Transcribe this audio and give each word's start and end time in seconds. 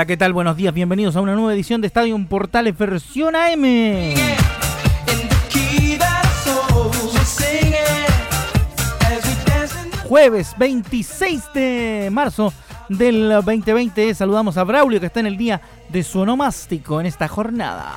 Hola, 0.00 0.06
¿qué 0.06 0.16
tal? 0.16 0.32
Buenos 0.32 0.56
días, 0.56 0.72
bienvenidos 0.72 1.14
a 1.14 1.20
una 1.20 1.34
nueva 1.34 1.52
edición 1.52 1.82
de 1.82 1.86
Estadio 1.86 2.18
Portales 2.26 2.74
versión 2.78 3.36
AM. 3.36 4.14
Jueves 10.08 10.54
26 10.56 11.42
de 11.52 12.08
marzo 12.10 12.50
del 12.88 13.28
2020 13.28 14.14
saludamos 14.14 14.56
a 14.56 14.64
Braulio 14.64 15.00
que 15.00 15.04
está 15.04 15.20
en 15.20 15.26
el 15.26 15.36
día 15.36 15.60
de 15.90 16.02
su 16.02 16.20
onomástico 16.20 16.98
en 16.98 17.04
esta 17.04 17.28
jornada. 17.28 17.92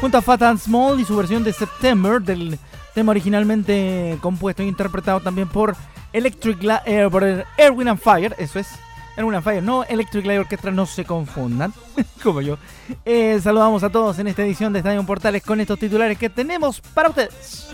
Junto 0.00 0.16
a 0.16 0.22
Fat 0.22 0.40
and 0.40 0.58
Small 0.58 0.98
y 0.98 1.04
su 1.04 1.14
versión 1.14 1.44
de 1.44 1.52
September 1.52 2.22
del 2.22 2.58
tema 2.94 3.10
originalmente 3.10 4.16
compuesto 4.22 4.62
e 4.62 4.66
interpretado 4.66 5.20
también 5.20 5.48
por 5.48 5.76
Electric 6.12 6.62
Air, 6.84 7.10
eh, 7.16 7.44
and 7.58 7.98
Fire, 7.98 8.34
eso 8.38 8.58
es. 8.58 8.68
Erwin 9.16 9.34
and 9.34 9.44
Fire, 9.44 9.60
no 9.60 9.82
Electric 9.84 10.24
Light 10.24 10.38
Orchestra, 10.38 10.70
no 10.70 10.86
se 10.86 11.04
confundan, 11.04 11.72
como 12.22 12.40
yo. 12.40 12.56
Eh, 13.04 13.40
saludamos 13.42 13.82
a 13.82 13.90
todos 13.90 14.18
en 14.20 14.28
esta 14.28 14.42
edición 14.42 14.72
de 14.72 14.78
Estadio 14.78 15.02
Portales 15.04 15.42
con 15.42 15.60
estos 15.60 15.78
titulares 15.78 16.16
que 16.16 16.30
tenemos 16.30 16.80
para 16.80 17.08
ustedes. 17.08 17.68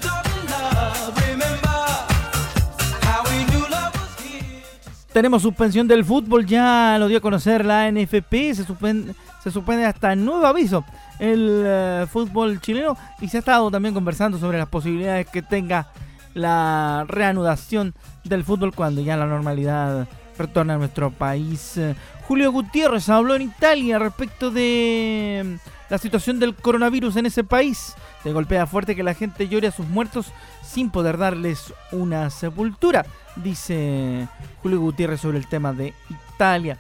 Tenemos 5.13 5.43
suspensión 5.43 5.87
del 5.87 6.05
fútbol, 6.05 6.45
ya 6.45 6.97
lo 6.99 7.07
dio 7.07 7.19
a 7.19 7.21
conocer 7.21 7.65
la 7.65 7.89
NFP, 7.89 8.53
se 8.53 8.65
suspende, 8.65 9.15
se 9.45 9.51
suspende 9.53 9.85
hasta 9.85 10.17
nuevo 10.17 10.45
aviso 10.45 10.85
el 11.19 11.63
eh, 11.65 12.07
fútbol 12.11 12.61
chileno 12.61 12.97
y 13.21 13.29
se 13.29 13.37
ha 13.37 13.41
estado 13.41 13.71
también 13.71 13.95
conversando 13.95 14.39
sobre 14.39 14.59
las 14.59 14.69
posibilidades 14.69 15.29
que 15.29 15.43
tenga 15.43 15.87
la 16.35 17.05
reanudación 17.09 17.95
del 18.25 18.45
fútbol 18.45 18.75
cuando 18.75 19.01
ya 19.01 19.17
la 19.17 19.27
normalidad 19.27 20.07
retorna 20.37 20.75
a 20.75 20.79
nuestro 20.79 21.11
país. 21.11 21.81
Julio 22.27 22.53
Gutiérrez 22.53 23.09
habló 23.09 23.35
en 23.35 23.43
Italia 23.43 23.99
respecto 23.99 24.51
de 24.51 25.43
mm, 25.45 25.91
la 25.91 25.99
situación 25.99 26.41
del 26.41 26.55
coronavirus 26.55 27.17
en 27.17 27.27
ese 27.27 27.45
país. 27.45 27.95
Se 28.23 28.33
golpea 28.33 28.67
fuerte 28.67 28.97
que 28.97 29.03
la 29.03 29.15
gente 29.15 29.49
llore 29.49 29.69
a 29.69 29.73
sus 29.73 29.87
muertos 29.87 30.33
sin 30.63 30.91
poder 30.91 31.19
darles 31.19 31.73
una 31.93 32.31
sepultura, 32.31 33.05
dice 33.37 34.27
Julio 34.63 34.81
Gutiérrez 34.81 35.21
sobre 35.21 35.39
el 35.39 35.47
tema 35.47 35.73
de 35.73 35.93
Italia. 36.35 36.79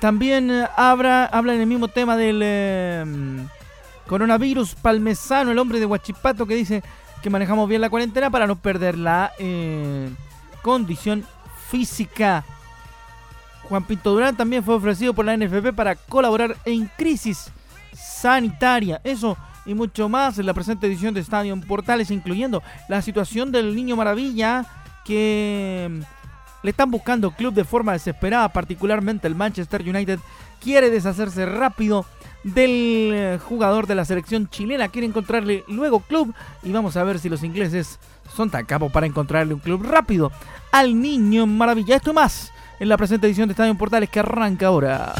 También 0.00 0.50
eh, 0.50 0.68
habla, 0.76 1.24
habla 1.26 1.54
en 1.54 1.60
el 1.60 1.66
mismo 1.66 1.88
tema 1.88 2.16
del 2.16 2.40
eh, 2.42 3.04
mm, 3.04 3.40
coronavirus 4.06 4.76
palmesano, 4.76 5.50
el 5.50 5.58
hombre 5.58 5.80
de 5.80 5.86
Huachipato 5.86 6.46
que 6.46 6.54
dice 6.54 6.82
que 7.24 7.30
manejamos 7.30 7.66
bien 7.66 7.80
la 7.80 7.88
cuarentena 7.88 8.28
para 8.28 8.46
no 8.46 8.54
perder 8.56 8.98
la 8.98 9.32
eh, 9.38 10.10
condición 10.60 11.24
física. 11.70 12.44
Juan 13.62 13.82
Pinto 13.84 14.12
Durán 14.12 14.36
también 14.36 14.62
fue 14.62 14.74
ofrecido 14.74 15.14
por 15.14 15.24
la 15.24 15.34
NFP 15.34 15.72
para 15.74 15.96
colaborar 15.96 16.54
en 16.66 16.84
crisis 16.98 17.50
sanitaria. 17.94 19.00
Eso 19.04 19.38
y 19.64 19.72
mucho 19.72 20.10
más 20.10 20.38
en 20.38 20.44
la 20.44 20.52
presente 20.52 20.86
edición 20.86 21.14
de 21.14 21.20
Estadio 21.20 21.58
Portales, 21.62 22.10
incluyendo 22.10 22.62
la 22.90 23.00
situación 23.00 23.50
del 23.50 23.74
Niño 23.74 23.96
Maravilla 23.96 24.66
que 25.06 26.02
le 26.64 26.70
están 26.70 26.90
buscando 26.90 27.30
club 27.30 27.52
de 27.52 27.62
forma 27.62 27.92
desesperada, 27.92 28.48
particularmente 28.48 29.28
el 29.28 29.34
Manchester 29.34 29.82
United 29.82 30.18
quiere 30.62 30.88
deshacerse 30.88 31.44
rápido 31.44 32.06
del 32.42 33.10
eh, 33.12 33.38
jugador 33.38 33.86
de 33.86 33.94
la 33.94 34.06
selección 34.06 34.48
chilena. 34.48 34.88
Quiere 34.88 35.06
encontrarle 35.06 35.62
luego 35.68 36.00
club 36.00 36.34
y 36.62 36.72
vamos 36.72 36.96
a 36.96 37.04
ver 37.04 37.18
si 37.18 37.28
los 37.28 37.42
ingleses 37.42 38.00
son 38.34 38.48
tan 38.48 38.64
capos 38.64 38.90
para 38.90 39.06
encontrarle 39.06 39.52
un 39.52 39.60
club 39.60 39.84
rápido 39.84 40.32
al 40.72 40.98
niño 40.98 41.46
maravilla. 41.46 41.96
Esto 41.96 42.14
más 42.14 42.50
en 42.80 42.88
la 42.88 42.96
presente 42.96 43.26
edición 43.26 43.46
de 43.46 43.52
Estadio 43.52 43.74
Portales 43.74 44.08
que 44.08 44.20
arranca 44.20 44.68
ahora. 44.68 45.12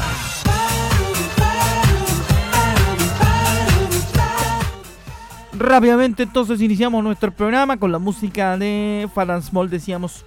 Rápidamente 5.53 6.23
entonces 6.23 6.59
iniciamos 6.59 7.03
nuestro 7.03 7.31
programa 7.31 7.77
con 7.77 7.91
la 7.91 7.99
música 7.99 8.57
de 8.57 9.07
Fat 9.13 9.41
Small, 9.43 9.69
decíamos, 9.69 10.25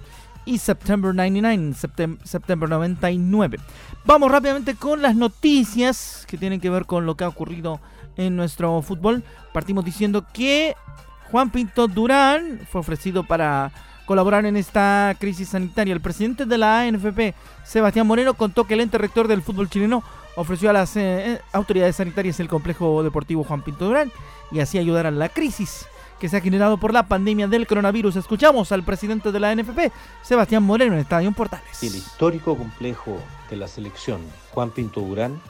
y 0.49 0.57
September 0.57 1.13
99, 1.13 1.75
September 2.23 2.67
99. 2.67 3.59
Vamos 4.03 4.31
rápidamente 4.31 4.73
con 4.73 4.99
las 4.99 5.15
noticias 5.15 6.25
que 6.27 6.39
tienen 6.39 6.59
que 6.59 6.71
ver 6.71 6.87
con 6.87 7.05
lo 7.05 7.15
que 7.15 7.23
ha 7.23 7.27
ocurrido 7.27 7.79
en 8.17 8.35
nuestro 8.35 8.81
fútbol. 8.81 9.23
Partimos 9.53 9.85
diciendo 9.85 10.25
que 10.33 10.75
Juan 11.29 11.51
Pinto 11.51 11.87
Durán 11.87 12.61
fue 12.67 12.81
ofrecido 12.81 13.23
para 13.23 13.71
colaborar 14.07 14.47
en 14.47 14.57
esta 14.57 15.15
crisis 15.19 15.49
sanitaria. 15.49 15.93
El 15.93 16.01
presidente 16.01 16.47
de 16.47 16.57
la 16.57 16.81
ANFP, 16.81 17.35
Sebastián 17.63 18.07
Moreno, 18.07 18.33
contó 18.33 18.63
que 18.63 18.73
el 18.73 18.79
ente 18.79 18.97
rector 18.97 19.27
del 19.27 19.43
fútbol 19.43 19.69
chileno 19.69 20.01
ofreció 20.35 20.71
a 20.71 20.73
las 20.73 20.95
eh, 20.95 21.33
eh, 21.33 21.41
autoridades 21.53 21.97
sanitarias 21.97 22.39
el 22.39 22.49
complejo 22.49 23.03
deportivo 23.03 23.43
Juan 23.43 23.61
Pinto 23.61 23.85
Durán 23.85 24.11
y 24.51 24.61
así 24.61 24.79
ayudar 24.79 25.05
a 25.05 25.11
la 25.11 25.29
crisis 25.29 25.85
que 26.19 26.29
se 26.29 26.37
ha 26.37 26.41
generado 26.41 26.77
por 26.77 26.93
la 26.93 27.07
pandemia 27.07 27.47
del 27.47 27.65
coronavirus. 27.65 28.17
Escuchamos 28.17 28.71
al 28.71 28.83
presidente 28.83 29.31
de 29.31 29.39
la 29.39 29.55
NFP, 29.55 29.91
Sebastián 30.21 30.63
Moreno, 30.63 30.93
en 30.93 30.99
Estadio 30.99 31.31
Portales. 31.31 31.81
El 31.81 31.95
histórico 31.95 32.55
complejo 32.57 33.17
de 33.49 33.55
la 33.55 33.67
selección 33.67 34.21
Juan 34.51 34.71
Pinto 34.71 35.01
Durán 35.01 35.41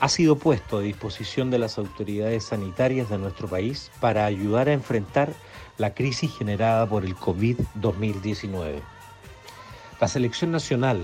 ha 0.00 0.08
sido 0.08 0.36
puesto 0.36 0.78
a 0.78 0.82
disposición 0.82 1.50
de 1.50 1.58
las 1.58 1.78
autoridades 1.78 2.44
sanitarias 2.44 3.08
de 3.08 3.18
nuestro 3.18 3.48
país 3.48 3.90
para 4.00 4.26
ayudar 4.26 4.68
a 4.68 4.72
enfrentar 4.72 5.32
la 5.76 5.94
crisis 5.94 6.36
generada 6.36 6.86
por 6.86 7.04
el 7.04 7.16
COVID-2019. 7.16 8.80
La 10.00 10.08
selección 10.08 10.52
nacional, 10.52 11.00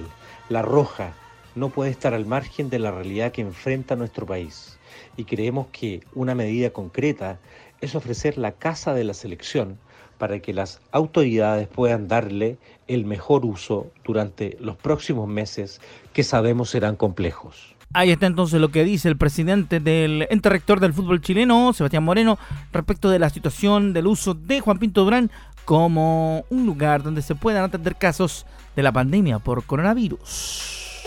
la 0.49 0.63
roja, 0.63 1.15
no 1.55 1.71
puede 1.71 1.91
estar 1.91 2.15
al 2.15 2.27
margen 2.27 2.69
de 2.71 2.79
la 2.79 2.91
realidad 2.91 3.33
que 3.33 3.43
enfrenta 3.43 3.97
nuestro 3.97 4.27
país 4.27 4.79
y 5.17 5.25
creemos 5.25 5.69
que 5.73 6.03
una 6.15 6.35
medida 6.35 6.71
concreta 6.71 7.39
es 7.85 7.95
ofrecer 7.95 8.39
la 8.39 8.53
casa 8.53 8.95
de 8.95 9.05
la 9.05 9.15
selección 9.15 9.79
para 10.19 10.41
que 10.41 10.55
las 10.55 10.81
autoridades 10.91 11.69
puedan 11.69 12.09
darle 12.09 12.57
el 12.89 13.05
mejor 13.05 13.45
uso 13.45 13.91
durante 14.05 14.57
los 14.61 14.77
próximos 14.77 15.29
meses 15.29 15.81
que 16.13 16.23
sabemos 16.23 16.71
serán 16.71 16.97
complejos. 16.97 17.75
Ahí 17.93 18.11
está 18.11 18.27
entonces 18.27 18.61
lo 18.61 18.71
que 18.71 18.83
dice 18.85 19.09
el 19.09 19.17
presidente 19.17 19.79
del 19.79 20.27
ente 20.31 20.49
rector 20.49 20.81
del 20.81 20.93
fútbol 20.93 21.21
chileno, 21.21 21.73
Sebastián 21.73 22.03
Moreno, 22.03 22.39
respecto 22.73 23.11
de 23.11 23.19
la 23.19 23.31
situación 23.31 23.93
del 23.93 24.07
uso 24.07 24.35
de 24.35 24.61
Juan 24.61 24.79
Pinto 24.79 25.05
Durán 25.05 25.31
como 25.65 26.45
un 26.51 26.67
lugar 26.67 27.03
donde 27.03 27.23
se 27.23 27.35
puedan 27.35 27.65
atender 27.65 27.97
casos 27.97 28.47
de 28.75 28.83
la 28.83 28.93
pandemia 28.93 29.39
por 29.39 29.63
coronavirus. 29.65 31.05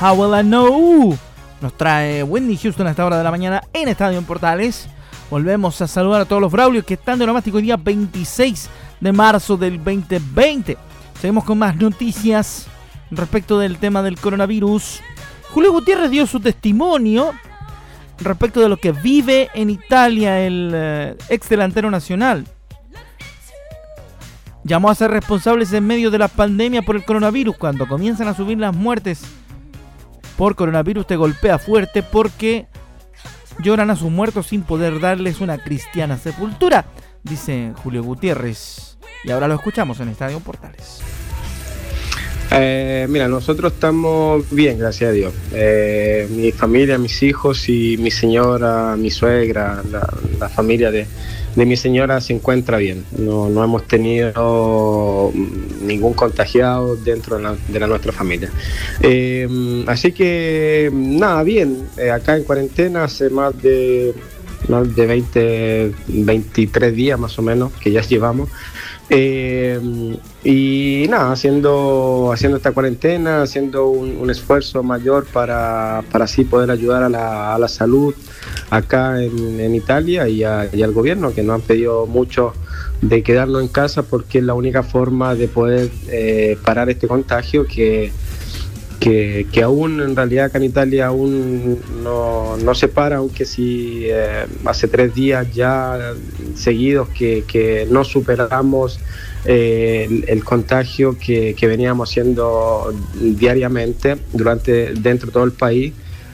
How 0.00 0.14
will 0.14 0.34
I 0.34 0.42
know? 0.42 1.16
Nos 1.62 1.74
trae 1.74 2.22
Wendy 2.24 2.56
Houston 2.56 2.86
a 2.86 2.90
esta 2.90 3.06
hora 3.06 3.16
de 3.16 3.24
la 3.24 3.30
mañana 3.30 3.62
en 3.72 3.88
Estadio 3.88 4.18
en 4.18 4.24
Portales. 4.24 4.88
Volvemos 5.30 5.80
a 5.80 5.86
saludar 5.86 6.22
a 6.22 6.24
todos 6.24 6.42
los 6.42 6.50
Braulios 6.50 6.84
que 6.84 6.94
están 6.94 7.18
de 7.18 7.26
nomástico 7.26 7.58
día 7.58 7.76
26 7.76 8.68
de 9.00 9.12
marzo 9.12 9.56
del 9.56 9.76
2020. 9.78 10.76
Seguimos 11.20 11.44
con 11.44 11.58
más 11.58 11.76
noticias 11.76 12.66
respecto 13.10 13.58
del 13.58 13.78
tema 13.78 14.02
del 14.02 14.18
coronavirus. 14.18 15.00
Julio 15.50 15.72
Gutiérrez 15.72 16.10
dio 16.10 16.26
su 16.26 16.40
testimonio 16.40 17.32
respecto 18.18 18.60
de 18.60 18.68
lo 18.68 18.76
que 18.76 18.92
vive 18.92 19.48
en 19.54 19.70
Italia 19.70 20.40
el 20.40 20.72
eh, 20.74 21.16
ex 21.28 21.48
delantero 21.48 21.90
nacional. 21.90 22.44
Llamó 24.64 24.90
a 24.90 24.94
ser 24.94 25.10
responsables 25.10 25.72
en 25.72 25.86
medio 25.86 26.10
de 26.10 26.18
la 26.18 26.28
pandemia 26.28 26.82
por 26.82 26.96
el 26.96 27.04
coronavirus 27.04 27.56
cuando 27.56 27.86
comienzan 27.86 28.28
a 28.28 28.34
subir 28.34 28.58
las 28.58 28.74
muertes 28.74 29.22
por 30.36 30.56
coronavirus 30.56 31.06
te 31.06 31.16
golpea 31.16 31.58
fuerte 31.58 32.02
porque 32.02 32.66
lloran 33.60 33.90
a 33.90 33.96
sus 33.96 34.10
muertos 34.10 34.48
sin 34.48 34.62
poder 34.62 35.00
darles 35.00 35.40
una 35.40 35.58
cristiana 35.58 36.18
sepultura, 36.18 36.86
dice 37.22 37.72
Julio 37.82 38.02
Gutiérrez. 38.02 38.96
Y 39.24 39.30
ahora 39.30 39.48
lo 39.48 39.54
escuchamos 39.54 40.00
en 40.00 40.08
Estadio 40.08 40.40
Portales. 40.40 41.00
Eh, 42.54 43.06
mira, 43.08 43.28
nosotros 43.28 43.72
estamos 43.72 44.44
bien, 44.50 44.78
gracias 44.78 45.10
a 45.10 45.12
Dios. 45.12 45.32
Eh, 45.52 46.28
mi 46.30 46.52
familia, 46.52 46.98
mis 46.98 47.22
hijos 47.22 47.68
y 47.68 47.96
mi 47.98 48.10
señora, 48.10 48.94
mi 48.98 49.10
suegra, 49.10 49.82
la, 50.38 50.48
familia 50.50 50.90
de, 50.90 51.06
mi 51.56 51.76
señora 51.76 52.20
se 52.20 52.32
encuentra 52.32 52.78
bien. 52.78 53.04
No, 53.16 53.46
hemos 53.62 53.86
tenido 53.86 55.32
ningún 55.82 56.14
contagiado 56.14 56.96
dentro 56.96 57.38
de, 57.38 57.80
la, 57.80 57.86
nuestra 57.86 58.12
familia. 58.12 58.50
Eh, 59.00 59.84
así 59.86 60.12
que 60.12 60.90
nada, 60.92 61.42
bien. 61.42 61.88
acá 62.12 62.36
en 62.36 62.44
cuarentena 62.44 63.04
hace 63.04 63.30
más 63.30 63.60
de 63.62 64.14
más 64.68 64.94
de 64.94 65.06
20, 65.06 65.92
23 66.08 66.94
días 66.94 67.18
más 67.18 67.38
o 67.38 67.42
menos 67.42 67.72
que 67.74 67.90
ya 67.90 68.00
llevamos. 68.02 68.48
Eh, 69.14 69.78
y 70.42 71.06
nada, 71.10 71.32
haciendo, 71.32 72.30
haciendo 72.32 72.56
esta 72.56 72.72
cuarentena, 72.72 73.42
haciendo 73.42 73.88
un, 73.88 74.30
esfuerzo 74.30 74.82
mayor 74.82 75.26
para, 75.26 75.98
así 75.98 76.44
poder 76.44 76.70
ayudar 76.70 77.02
a 77.02 77.10
la, 77.10 77.54
a 77.54 77.58
la 77.58 77.68
salud 77.68 78.14
acá 78.70 79.22
en, 79.22 79.74
Italia 79.74 80.26
y, 80.28 80.42
al 80.44 80.92
gobierno 80.92 81.34
que 81.34 81.42
nos 81.42 81.56
han 81.56 81.60
pedido 81.60 82.06
mucho 82.06 82.54
de 83.02 83.22
quedarnos 83.22 83.60
en 83.60 83.68
casa 83.68 84.02
porque 84.02 84.38
es 84.38 84.44
la 84.44 84.54
única 84.54 84.82
forma 84.82 85.34
de 85.34 85.46
poder 85.46 85.90
eh, 86.08 86.56
parar 86.64 86.88
este 86.88 87.06
contagio 87.06 87.66
que 87.66 88.12
que, 89.02 89.62
aún 89.62 90.00
en 90.00 90.14
realidad 90.14 90.46
acá 90.46 90.58
en 90.58 90.64
Italia 90.64 91.08
aún 91.08 91.78
no, 92.04 92.74
se 92.74 92.86
para, 92.86 93.16
aunque 93.16 93.44
si 93.44 94.04
eh, 94.04 94.46
hace 94.64 94.86
tres 94.86 95.14
días 95.14 95.52
ya 95.52 96.14
seguidos 96.54 97.08
que, 97.08 97.86
no 97.90 98.04
superamos 98.04 99.00
eh, 99.44 100.24
el, 100.28 100.44
contagio 100.44 101.18
que, 101.18 101.56
veníamos 101.62 102.10
haciendo 102.10 102.94
diariamente 103.14 104.18
durante 104.32 104.94
dentro 104.94 105.26
de 105.26 105.32
todo 105.32 105.44
el 105.44 105.52
país. 105.52 105.92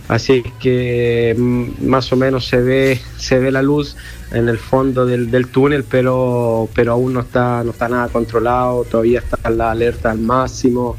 Así 0.09 0.43
que 0.59 1.35
mm, 1.37 1.87
más 1.87 2.11
o 2.13 2.17
menos 2.17 2.47
se 2.47 2.59
ve, 2.63 2.99
se 3.19 3.39
ve 3.39 3.51
la 3.51 3.61
luz 3.61 3.95
en 4.33 4.49
el 4.49 4.57
fondo 4.59 5.05
del, 5.05 5.31
del, 5.31 5.49
túnel, 5.49 5.85
pero, 5.85 6.69
pero 6.75 6.93
aún 6.93 7.13
no 7.13 7.21
está, 7.21 7.63
no 7.63 7.73
está 7.73 7.91
nada 7.91 8.09
controlado, 8.09 8.85
todavía 8.85 9.19
está 9.21 9.51
la 9.51 9.71
alerta 9.71 10.11
al 10.11 10.19
máximo. 10.19 10.97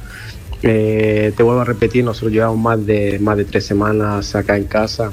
Eh, 0.62 1.32
te 1.36 1.44
vuelvo 1.44 1.62
a 1.62 1.66
repetir, 1.66 2.04
nosotros 2.04 2.34
llevamos 2.34 2.58
más 2.58 2.86
de, 2.86 3.18
más 3.20 3.38
de 3.38 3.46
tres 3.46 3.66
semanas 3.66 4.36
acá 4.36 4.58
en 4.58 4.66
casa 4.66 5.12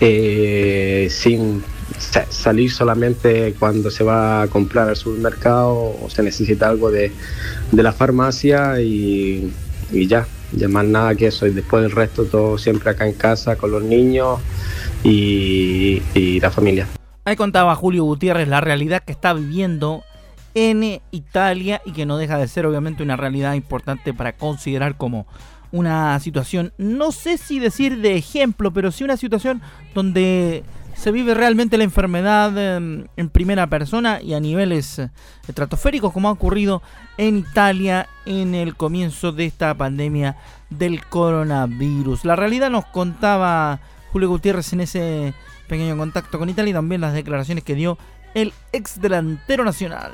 eh, 0.00 1.06
sin 1.10 1.62
salir 2.28 2.70
solamente 2.70 3.54
cuando 3.58 3.90
se 3.90 4.04
va 4.04 4.42
a 4.42 4.48
comprar 4.48 4.88
al 4.88 4.96
supermercado 4.96 5.96
o 6.02 6.08
se 6.10 6.22
necesita 6.22 6.68
algo 6.68 6.90
de, 6.90 7.12
la 7.72 7.92
farmacia 7.92 8.80
y, 8.80 9.52
ya, 9.92 10.26
ya 10.52 10.68
más 10.68 10.84
nada 10.84 11.14
que 11.14 11.28
eso. 11.28 11.46
Y 11.46 11.50
después 11.50 11.82
del 11.82 11.92
resto 11.92 12.24
todo 12.24 12.58
siempre 12.58 12.90
acá 12.90 13.06
en 13.06 13.14
casa 13.14 13.56
con 13.56 13.70
los 13.70 13.82
niños 13.82 14.40
y, 15.04 16.02
y 16.14 16.40
la 16.40 16.50
familia. 16.50 16.88
Ahí 17.24 17.36
contaba 17.36 17.74
Julio 17.74 18.04
Gutiérrez 18.04 18.48
la 18.48 18.60
realidad 18.60 19.02
que 19.04 19.12
está 19.12 19.32
viviendo 19.32 20.02
en 20.56 21.02
Italia 21.10 21.82
y 21.84 21.92
que 21.92 22.06
no 22.06 22.16
deja 22.16 22.38
de 22.38 22.48
ser 22.48 22.64
obviamente 22.64 23.02
una 23.02 23.14
realidad 23.14 23.52
importante 23.52 24.14
para 24.14 24.32
considerar 24.32 24.96
como 24.96 25.26
una 25.70 26.18
situación, 26.18 26.72
no 26.78 27.12
sé 27.12 27.36
si 27.36 27.58
decir 27.58 28.00
de 28.00 28.16
ejemplo, 28.16 28.72
pero 28.72 28.90
sí 28.90 29.04
una 29.04 29.18
situación 29.18 29.60
donde 29.94 30.64
se 30.94 31.12
vive 31.12 31.34
realmente 31.34 31.76
la 31.76 31.84
enfermedad 31.84 32.56
em, 32.56 33.04
en, 33.18 33.28
primera 33.28 33.66
persona 33.66 34.22
y 34.22 34.32
a 34.32 34.40
niveles 34.40 34.98
eh, 34.98 35.10
estratosféricos 35.46 36.10
como 36.10 36.30
ha 36.30 36.32
ocurrido 36.32 36.80
en 37.18 37.36
Italia 37.36 38.08
en 38.24 38.54
el 38.54 38.76
comienzo 38.76 39.32
de 39.32 39.44
esta 39.44 39.74
pandemia 39.74 40.36
del 40.70 41.04
coronavirus. 41.04 42.24
La 42.24 42.34
realidad 42.34 42.70
nos 42.70 42.86
contaba 42.86 43.80
Julio 44.10 44.30
Gutiérrez 44.30 44.72
en 44.72 44.80
ese 44.80 45.34
pequeño 45.68 45.98
contacto 45.98 46.38
con 46.38 46.48
Italia 46.48 46.70
y 46.70 46.74
también 46.74 47.02
las 47.02 47.12
declaraciones 47.12 47.62
que 47.62 47.74
dio 47.74 47.98
el 48.36 48.52
ex 48.70 49.00
delantero 49.00 49.64
nacional. 49.64 50.12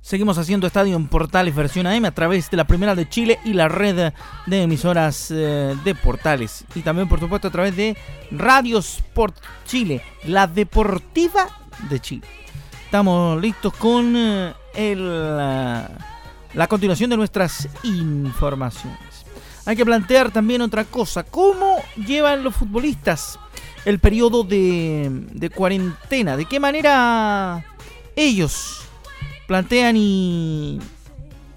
Seguimos 0.00 0.38
haciendo 0.38 0.66
Estadio 0.66 0.96
en 0.96 1.06
Portales 1.06 1.54
versión 1.54 1.86
AM 1.86 2.06
a 2.06 2.10
través 2.12 2.50
de 2.50 2.56
la 2.56 2.66
Primera 2.66 2.94
de 2.94 3.08
Chile 3.08 3.38
y 3.44 3.52
la 3.52 3.68
red 3.68 4.12
de 4.46 4.62
emisoras 4.62 5.30
eh, 5.30 5.76
de 5.84 5.94
Portales. 5.94 6.64
Y 6.74 6.80
también, 6.80 7.08
por 7.08 7.20
supuesto, 7.20 7.48
a 7.48 7.50
través 7.50 7.76
de 7.76 7.96
Radio 8.30 8.78
Sport 8.78 9.36
Chile, 9.66 10.02
la 10.24 10.46
deportiva 10.46 11.46
de 11.90 12.00
Chile. 12.00 12.26
Estamos 12.86 13.40
listos 13.40 13.74
con 13.74 14.14
eh, 14.16 14.94
la 16.54 16.66
continuación 16.68 17.10
de 17.10 17.16
nuestras 17.18 17.68
informaciones. 17.82 19.11
Hay 19.64 19.76
que 19.76 19.84
plantear 19.84 20.30
también 20.30 20.62
otra 20.62 20.84
cosa. 20.84 21.22
¿Cómo 21.22 21.76
llevan 21.96 22.42
los 22.42 22.54
futbolistas 22.54 23.38
el 23.84 23.98
periodo 23.98 24.44
de, 24.44 25.50
cuarentena. 25.54 26.36
¿De 26.36 26.44
qué 26.44 26.60
manera 26.60 27.64
ellos 28.16 28.82
plantean 29.46 29.96
y, 29.96 30.80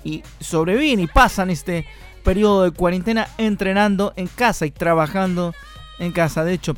y 0.03 0.23
sobreviven 0.39 0.99
y 0.99 1.07
pasan 1.07 1.49
este 1.49 1.85
periodo 2.23 2.63
de 2.63 2.71
cuarentena 2.71 3.27
entrenando 3.37 4.13
en 4.15 4.27
casa 4.27 4.65
y 4.65 4.71
trabajando 4.71 5.53
en 5.99 6.11
casa? 6.11 6.43
De 6.43 6.53
hecho, 6.53 6.75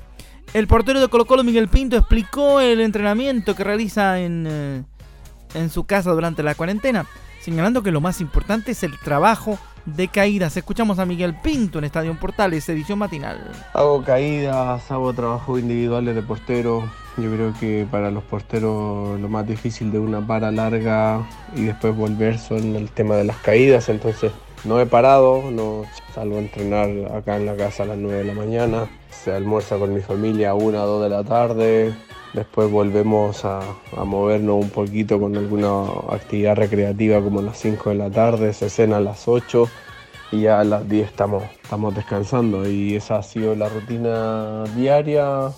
el 0.54 0.68
portero 0.68 1.00
de 1.00 1.08
Colo 1.08 1.26
Colo, 1.26 1.44
Miguel 1.44 1.68
Pinto, 1.68 1.98
explicó 1.98 2.60
el 2.60 2.82
entrenamiento 2.82 3.56
que 3.56 3.64
realiza 3.64 4.20
en, 4.20 4.46
eh, 4.48 4.84
en 5.54 5.70
su 5.70 5.86
casa 5.86 6.12
durante 6.12 6.44
la 6.44 6.56
cuarentena, 6.56 7.06
señalando 7.42 7.84
que 7.84 7.92
lo 7.92 8.02
más 8.02 8.22
importante 8.22 8.72
es 8.72 8.84
el 8.84 8.98
trabajo 9.00 9.58
de 9.88 10.10
caídas. 10.10 10.57
Escuchamos 10.57 11.00
a 11.00 11.06
Miguel 11.06 11.36
Pinto 11.36 11.80
en 11.80 11.86
Estadio 11.86 12.13
Portales, 12.19 12.68
edición 12.69 13.00
matinal. 13.00 13.39
Hago 13.74 14.04
caídas, 14.04 14.92
hago 14.92 15.13
trabajo 15.13 15.57
individuales 15.57 16.13
de 16.13 16.22
portero. 16.22 16.84
Yo 17.18 17.31
creo 17.31 17.54
que 17.60 17.88
para 17.89 18.12
los 18.12 18.24
porteros 18.24 19.19
lo 19.19 19.30
más 19.30 19.48
difícil 19.48 19.92
de 19.92 20.00
una 20.00 20.25
para 20.25 20.51
larga 20.51 21.28
y 21.56 21.63
después 21.63 21.95
volver 21.95 22.38
son 22.38 22.75
el 22.75 22.92
tema 22.92 23.16
de 23.16 23.24
las 23.24 23.38
caídas. 23.38 23.89
Entonces 23.89 24.31
no 24.66 24.80
he 24.80 24.86
parado, 24.86 25.50
no 25.50 25.84
salgo 26.13 26.36
a 26.36 26.40
entrenar 26.40 26.90
acá 27.16 27.38
en 27.38 27.45
la 27.45 27.56
casa 27.56 27.83
a 27.83 27.86
las 27.88 27.98
9 27.98 28.19
de 28.19 28.24
la 28.25 28.33
mañana. 28.33 28.88
Se 29.10 29.33
almuerza 29.33 29.78
con 29.78 29.94
mi 29.94 30.01
familia 30.01 30.51
a 30.51 30.54
1 30.54 30.83
o 30.83 30.88
2 30.88 31.04
de 31.04 31.10
la 31.10 31.24
tarde. 31.24 31.95
Después 32.34 32.70
volvemos 32.70 33.46
a, 33.46 33.62
movernos 34.06 34.64
un 34.64 34.70
poquito 34.70 35.20
con 35.20 35.36
alguna 35.38 35.86
actividad 36.10 36.56
recreativa 36.56 37.22
como 37.22 37.40
a 37.40 37.44
las 37.44 37.58
5 37.58 37.90
de 37.90 37.96
la 37.96 38.10
tarde, 38.10 38.54
se 38.54 38.70
cena 38.70 38.98
a 38.98 39.00
las 39.00 39.28
8 39.28 39.68
y 40.32 40.42
ya 40.42 40.60
a 40.60 40.64
las 40.64 40.88
10 40.90 41.08
estamos, 41.08 41.44
estamos 41.64 41.96
descansando 41.96 42.69
y 42.69 42.96
esa 42.96 43.18
ha 43.18 43.24
sido 43.24 43.56
la 43.56 43.69
rutina 43.69 44.66
diaria, 44.76 45.52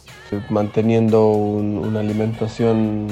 manteniendo 0.49 1.27
una 1.27 2.01
alimentación 2.01 3.07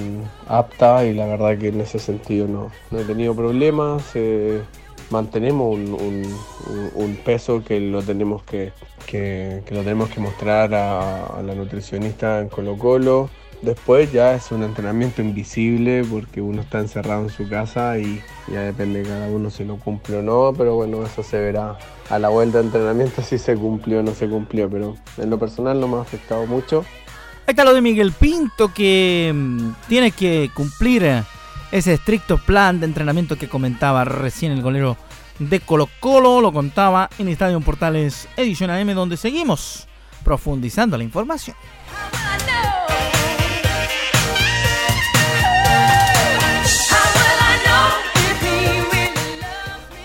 apta 0.48 1.04
y 1.04 1.14
la 1.14 1.26
verdad 1.26 1.58
que 1.58 1.70
en 1.70 1.82
ese 1.82 1.98
sentido 1.98 2.48
no, 2.48 2.72
no 2.92 3.00
he 3.00 3.04
tenido 3.06 3.36
problemas. 3.36 4.04
Eh, 4.14 4.62
mantenemos 5.10 5.76
un, 5.76 7.18
peso 7.26 7.64
que 7.64 7.80
lo 7.80 8.02
tenemos 8.04 8.44
que, 8.44 8.72
lo 9.70 9.80
tenemos 9.80 10.10
que 10.10 10.20
mostrar 10.20 10.74
a, 10.74 11.26
a 11.26 11.42
la 11.42 11.56
nutricionista 11.56 12.40
en 12.40 12.50
Colo 12.50 12.78
Colo 12.78 13.30
Después 13.62 14.12
ya 14.12 14.36
es 14.36 14.52
un 14.52 14.62
entrenamiento 14.62 15.22
invisible 15.22 16.04
porque 16.10 16.42
uno 16.42 16.62
está 16.62 16.80
encerrado 16.80 17.24
en 17.24 17.30
su 17.30 17.50
casa 17.50 17.98
y 17.98 18.22
ya 18.52 18.62
depende 18.62 19.02
de 19.02 19.10
cada 19.10 19.28
uno 19.28 19.50
si 19.50 19.66
lo 19.66 19.78
cumple 19.78 20.18
o 20.18 20.22
no, 20.22 20.54
pero 20.56 20.76
bueno, 20.76 21.04
eso 21.04 21.24
se 21.24 21.40
verá 21.40 21.78
a 22.10 22.20
la 22.20 22.30
vuelta 22.30 22.60
de 22.60 22.66
entrenamiento 22.66 23.22
si 23.24 23.38
se 23.38 23.56
cumplió 23.56 24.00
o 24.00 24.04
no 24.04 24.14
se 24.14 24.30
cumplió, 24.30 24.70
pero 24.70 24.96
en 25.18 25.30
lo 25.30 25.40
personal 25.40 25.80
no 25.80 25.88
me 25.88 25.98
ha 25.98 26.02
afectado 26.02 26.46
mucho. 26.46 26.86
Ahí 27.48 27.54
está 27.54 27.64
lo 27.64 27.74
de 27.74 27.82
Miguel 27.82 28.12
Pinto 28.12 28.74
que 28.74 29.32
mm, 29.34 29.70
tiene 29.88 30.12
que 30.12 30.52
cumplir 30.54 31.24
ese 31.72 31.94
estricto 31.94 32.38
plan 32.38 32.80
de 32.80 32.86
entrenamiento 32.86 33.38
que 33.38 33.50
comentaba 33.50 34.06
recién 34.06 34.52
el 34.52 34.62
golero 34.62 34.98
de 35.40 35.60
Colo 35.60 35.90
Colo, 36.00 36.42
lo 36.42 36.52
contaba 36.52 37.10
en 37.18 37.28
Estadio 37.28 37.60
Portales 37.62 38.28
Edición 38.38 38.70
AM 38.70 38.94
donde 38.94 39.18
seguimos 39.18 39.88
profundizando 40.24 40.98
la 40.98 41.04
información. 41.04 41.56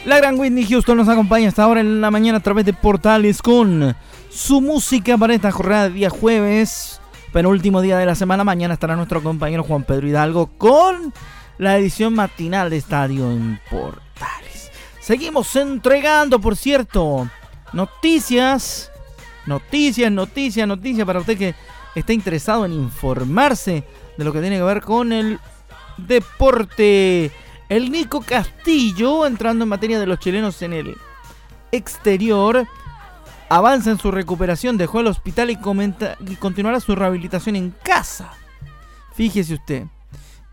La 0.05 0.17
gran 0.17 0.39
Whitney 0.39 0.67
Houston 0.67 0.97
nos 0.97 1.09
acompaña 1.09 1.49
hasta 1.49 1.63
ahora 1.63 1.81
en 1.81 2.01
la 2.01 2.11
mañana 2.11 2.39
a 2.39 2.43
través 2.43 2.65
de 2.65 2.73
portales 2.73 3.41
con 3.41 3.95
su 4.31 4.61
música 4.61 5.17
para 5.17 5.33
esta 5.33 5.53
jornada 5.53 5.85
de 5.85 5.95
día 5.95 6.11
jueves, 6.11 7.01
penúltimo 7.33 7.81
día 7.81 7.97
de 7.97 8.07
la 8.07 8.17
semana. 8.17 8.43
Mañana 8.43 8.75
estará 8.75 8.97
nuestro 8.97 9.23
compañero 9.23 9.63
Juan 9.63 9.85
Pedro 9.85 10.09
Hidalgo 10.09 10.49
con 10.59 11.15
la 11.57 11.79
edición 11.79 12.15
matinal 12.15 12.69
de 12.69 12.79
Estadio 12.79 13.31
en 13.31 13.61
Portales. 13.71 14.73
Seguimos 15.01 15.55
entregando, 15.55 16.41
por 16.41 16.57
cierto, 16.57 17.31
noticias, 17.73 18.91
noticias, 19.47 20.11
noticias, 20.11 20.67
noticias 20.67 21.07
para 21.07 21.21
usted 21.21 21.39
que 21.39 21.55
está 21.95 22.13
interesado 22.13 22.65
en 22.65 22.73
informarse 22.73 23.85
de 24.19 24.25
lo 24.25 24.33
que 24.33 24.41
tiene 24.41 24.57
que 24.57 24.65
ver 24.65 24.81
con 24.81 25.13
el 25.13 25.39
deporte. 25.97 27.31
El 27.69 27.91
Nico 27.91 28.21
Castillo, 28.21 29.27
entrando 29.27 29.65
en 29.65 29.69
materia 29.69 29.99
de 29.99 30.07
los 30.07 30.19
chilenos 30.19 30.61
en 30.63 30.73
el 30.73 30.97
exterior, 31.71 32.67
avanza 33.49 33.91
en 33.91 33.99
su 33.99 34.11
recuperación, 34.11 34.77
dejó 34.77 35.01
el 35.01 35.07
hospital 35.07 35.51
y, 35.51 35.59
y 36.31 36.37
continuará 36.37 36.81
su 36.81 36.95
rehabilitación 36.95 37.57
en 37.57 37.75
casa. 37.83 38.33
Fíjese 39.15 39.55
usted, 39.55 39.85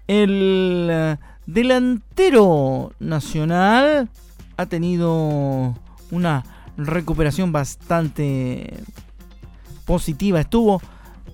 el 0.08 0.88
eh, 0.92 1.18
delantero 1.46 2.92
nacional 3.00 4.10
ha 4.58 4.66
tenido 4.66 5.76
una 6.12 6.44
recuperación 6.78 7.52
bastante 7.52 8.84
positiva. 9.86 10.40
Estuvo 10.40 10.82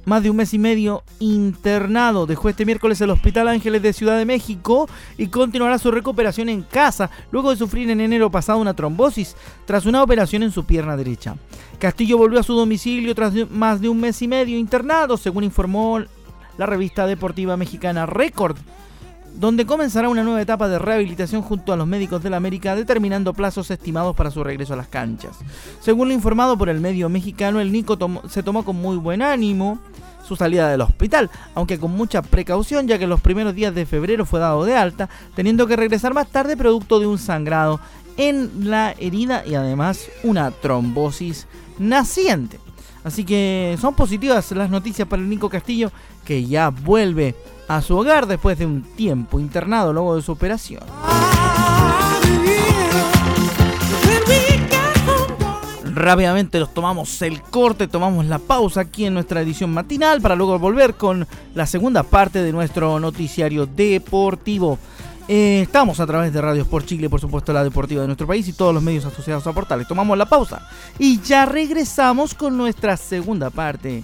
más 0.05 0.23
de 0.23 0.29
un 0.29 0.37
mes 0.37 0.53
y 0.53 0.59
medio 0.59 1.03
internado. 1.19 2.25
Dejó 2.25 2.49
este 2.49 2.65
miércoles 2.65 3.01
el 3.01 3.09
Hospital 3.09 3.47
Ángeles 3.47 3.81
de 3.81 3.93
Ciudad 3.93 4.17
de 4.17 4.25
México 4.25 4.87
y 5.17 5.27
continuará 5.27 5.77
su 5.77 5.91
recuperación 5.91 6.49
en 6.49 6.61
casa 6.61 7.09
luego 7.31 7.49
de 7.49 7.57
sufrir 7.57 7.89
en 7.89 8.01
enero 8.01 8.31
pasado 8.31 8.59
una 8.59 8.73
trombosis 8.73 9.35
tras 9.65 9.85
una 9.85 10.03
operación 10.03 10.43
en 10.43 10.51
su 10.51 10.65
pierna 10.65 10.95
derecha. 10.95 11.35
Castillo 11.79 12.17
volvió 12.17 12.39
a 12.39 12.43
su 12.43 12.55
domicilio 12.55 13.13
tras 13.15 13.33
más 13.49 13.81
de 13.81 13.89
un 13.89 13.99
mes 13.99 14.21
y 14.21 14.27
medio 14.27 14.57
internado, 14.57 15.17
según 15.17 15.43
informó 15.43 15.99
la 16.57 16.65
revista 16.65 17.05
deportiva 17.05 17.57
mexicana 17.57 18.05
Record 18.05 18.57
donde 19.35 19.65
comenzará 19.65 20.09
una 20.09 20.23
nueva 20.23 20.41
etapa 20.41 20.67
de 20.67 20.79
rehabilitación 20.79 21.41
junto 21.41 21.73
a 21.73 21.77
los 21.77 21.87
médicos 21.87 22.23
de 22.23 22.29
la 22.29 22.37
América, 22.37 22.75
determinando 22.75 23.33
plazos 23.33 23.69
estimados 23.69 24.15
para 24.15 24.31
su 24.31 24.43
regreso 24.43 24.73
a 24.73 24.77
las 24.77 24.87
canchas. 24.87 25.37
Según 25.81 26.07
lo 26.07 26.13
informado 26.13 26.57
por 26.57 26.69
el 26.69 26.79
medio 26.79 27.09
mexicano, 27.09 27.59
el 27.59 27.71
Nico 27.71 27.97
se 28.29 28.43
tomó 28.43 28.63
con 28.63 28.77
muy 28.77 28.97
buen 28.97 29.21
ánimo 29.21 29.79
su 30.25 30.35
salida 30.35 30.69
del 30.69 30.81
hospital, 30.81 31.29
aunque 31.53 31.79
con 31.79 31.91
mucha 31.91 32.21
precaución 32.21 32.87
ya 32.87 32.97
que 32.97 33.07
los 33.07 33.21
primeros 33.21 33.53
días 33.53 33.75
de 33.75 33.85
febrero 33.85 34.25
fue 34.25 34.39
dado 34.39 34.65
de 34.65 34.75
alta, 34.75 35.09
teniendo 35.35 35.67
que 35.67 35.75
regresar 35.75 36.13
más 36.13 36.27
tarde 36.27 36.57
producto 36.57 36.99
de 36.99 37.07
un 37.07 37.17
sangrado 37.17 37.79
en 38.17 38.69
la 38.69 38.95
herida 38.97 39.43
y 39.45 39.55
además 39.55 40.07
una 40.23 40.51
trombosis 40.51 41.47
naciente. 41.77 42.59
Así 43.03 43.23
que 43.23 43.77
son 43.79 43.93
positivas 43.93 44.51
las 44.53 44.69
noticias 44.69 45.07
para 45.07 45.21
el 45.21 45.29
Nico 45.29 45.49
Castillo 45.49 45.91
que 46.25 46.45
ya 46.45 46.69
vuelve 46.69 47.35
a 47.67 47.81
su 47.81 47.97
hogar 47.97 48.27
después 48.27 48.57
de 48.57 48.65
un 48.65 48.81
tiempo 48.81 49.39
internado 49.39 49.93
luego 49.93 50.15
de 50.15 50.21
su 50.21 50.31
operación. 50.31 50.83
Rápidamente 55.95 56.59
los 56.59 56.73
tomamos 56.73 57.21
el 57.21 57.41
corte, 57.41 57.87
tomamos 57.87 58.25
la 58.25 58.37
pausa 58.37 58.81
aquí 58.81 59.05
en 59.05 59.13
nuestra 59.13 59.41
edición 59.41 59.73
matinal 59.73 60.21
para 60.21 60.35
luego 60.35 60.59
volver 60.59 60.95
con 60.95 61.25
la 61.53 61.65
segunda 61.65 62.03
parte 62.03 62.43
de 62.43 62.51
nuestro 62.51 62.99
noticiario 62.99 63.65
deportivo. 63.65 64.77
Eh, 65.27 65.61
estamos 65.63 65.99
a 65.99 66.05
través 66.05 66.33
de 66.33 66.41
Radio 66.41 66.63
Sport 66.63 66.85
Chile, 66.85 67.09
por 67.09 67.21
supuesto, 67.21 67.53
la 67.53 67.63
deportiva 67.63 68.01
de 68.01 68.07
nuestro 68.07 68.27
país 68.27 68.47
y 68.47 68.53
todos 68.53 68.73
los 68.73 68.83
medios 68.83 69.05
asociados 69.05 69.47
a 69.47 69.53
Portales. 69.53 69.87
Tomamos 69.87 70.17
la 70.17 70.25
pausa 70.25 70.67
y 70.99 71.21
ya 71.21 71.45
regresamos 71.45 72.33
con 72.33 72.57
nuestra 72.57 72.97
segunda 72.97 73.49
parte 73.49 74.03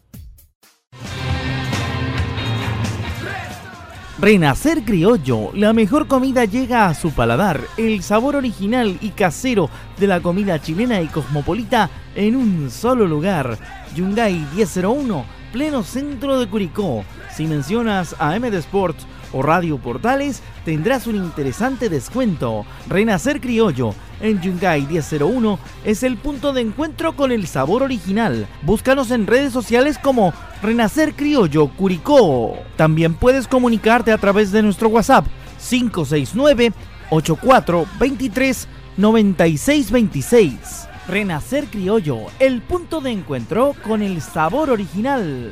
Renacer 4.21 4.83
Criollo, 4.83 5.49
la 5.55 5.73
mejor 5.73 6.05
comida 6.05 6.45
llega 6.45 6.85
a 6.85 6.93
su 6.93 7.09
paladar, 7.09 7.59
el 7.75 8.03
sabor 8.03 8.35
original 8.35 8.99
y 9.01 9.09
casero 9.09 9.67
de 9.97 10.05
la 10.05 10.19
comida 10.19 10.61
chilena 10.61 11.01
y 11.01 11.07
cosmopolita 11.07 11.89
en 12.13 12.35
un 12.35 12.69
solo 12.69 13.07
lugar. 13.07 13.57
Yungay 13.95 14.45
1001, 14.55 15.25
pleno 15.51 15.81
centro 15.81 16.39
de 16.39 16.47
Curicó. 16.47 17.03
Si 17.35 17.47
mencionas 17.47 18.15
a 18.19 18.37
MD 18.37 18.53
Sports 18.59 19.07
o 19.33 19.41
Radio 19.41 19.79
Portales, 19.79 20.43
tendrás 20.65 21.07
un 21.07 21.15
interesante 21.15 21.89
descuento. 21.89 22.63
Renacer 22.87 23.41
Criollo 23.41 23.95
en 24.19 24.39
Yungay 24.39 24.85
1001 24.85 25.57
es 25.83 26.03
el 26.03 26.17
punto 26.17 26.53
de 26.53 26.61
encuentro 26.61 27.15
con 27.15 27.31
el 27.31 27.47
sabor 27.47 27.81
original. 27.81 28.45
Búscanos 28.61 29.09
en 29.09 29.25
redes 29.25 29.51
sociales 29.51 29.97
como 29.97 30.31
Renacer 30.61 31.15
Criollo 31.15 31.67
Curicó. 31.69 32.55
También 32.75 33.15
puedes 33.15 33.47
comunicarte 33.47 34.11
a 34.11 34.17
través 34.19 34.51
de 34.51 34.61
nuestro 34.61 34.89
WhatsApp 34.89 35.25
569 35.69 36.71
8423 37.09 38.67
9626. 38.97 40.87
Renacer 41.07 41.65
Criollo, 41.65 42.27
el 42.39 42.61
punto 42.61 43.01
de 43.01 43.11
encuentro 43.11 43.75
con 43.83 44.03
el 44.03 44.21
sabor 44.21 44.69
original. 44.69 45.51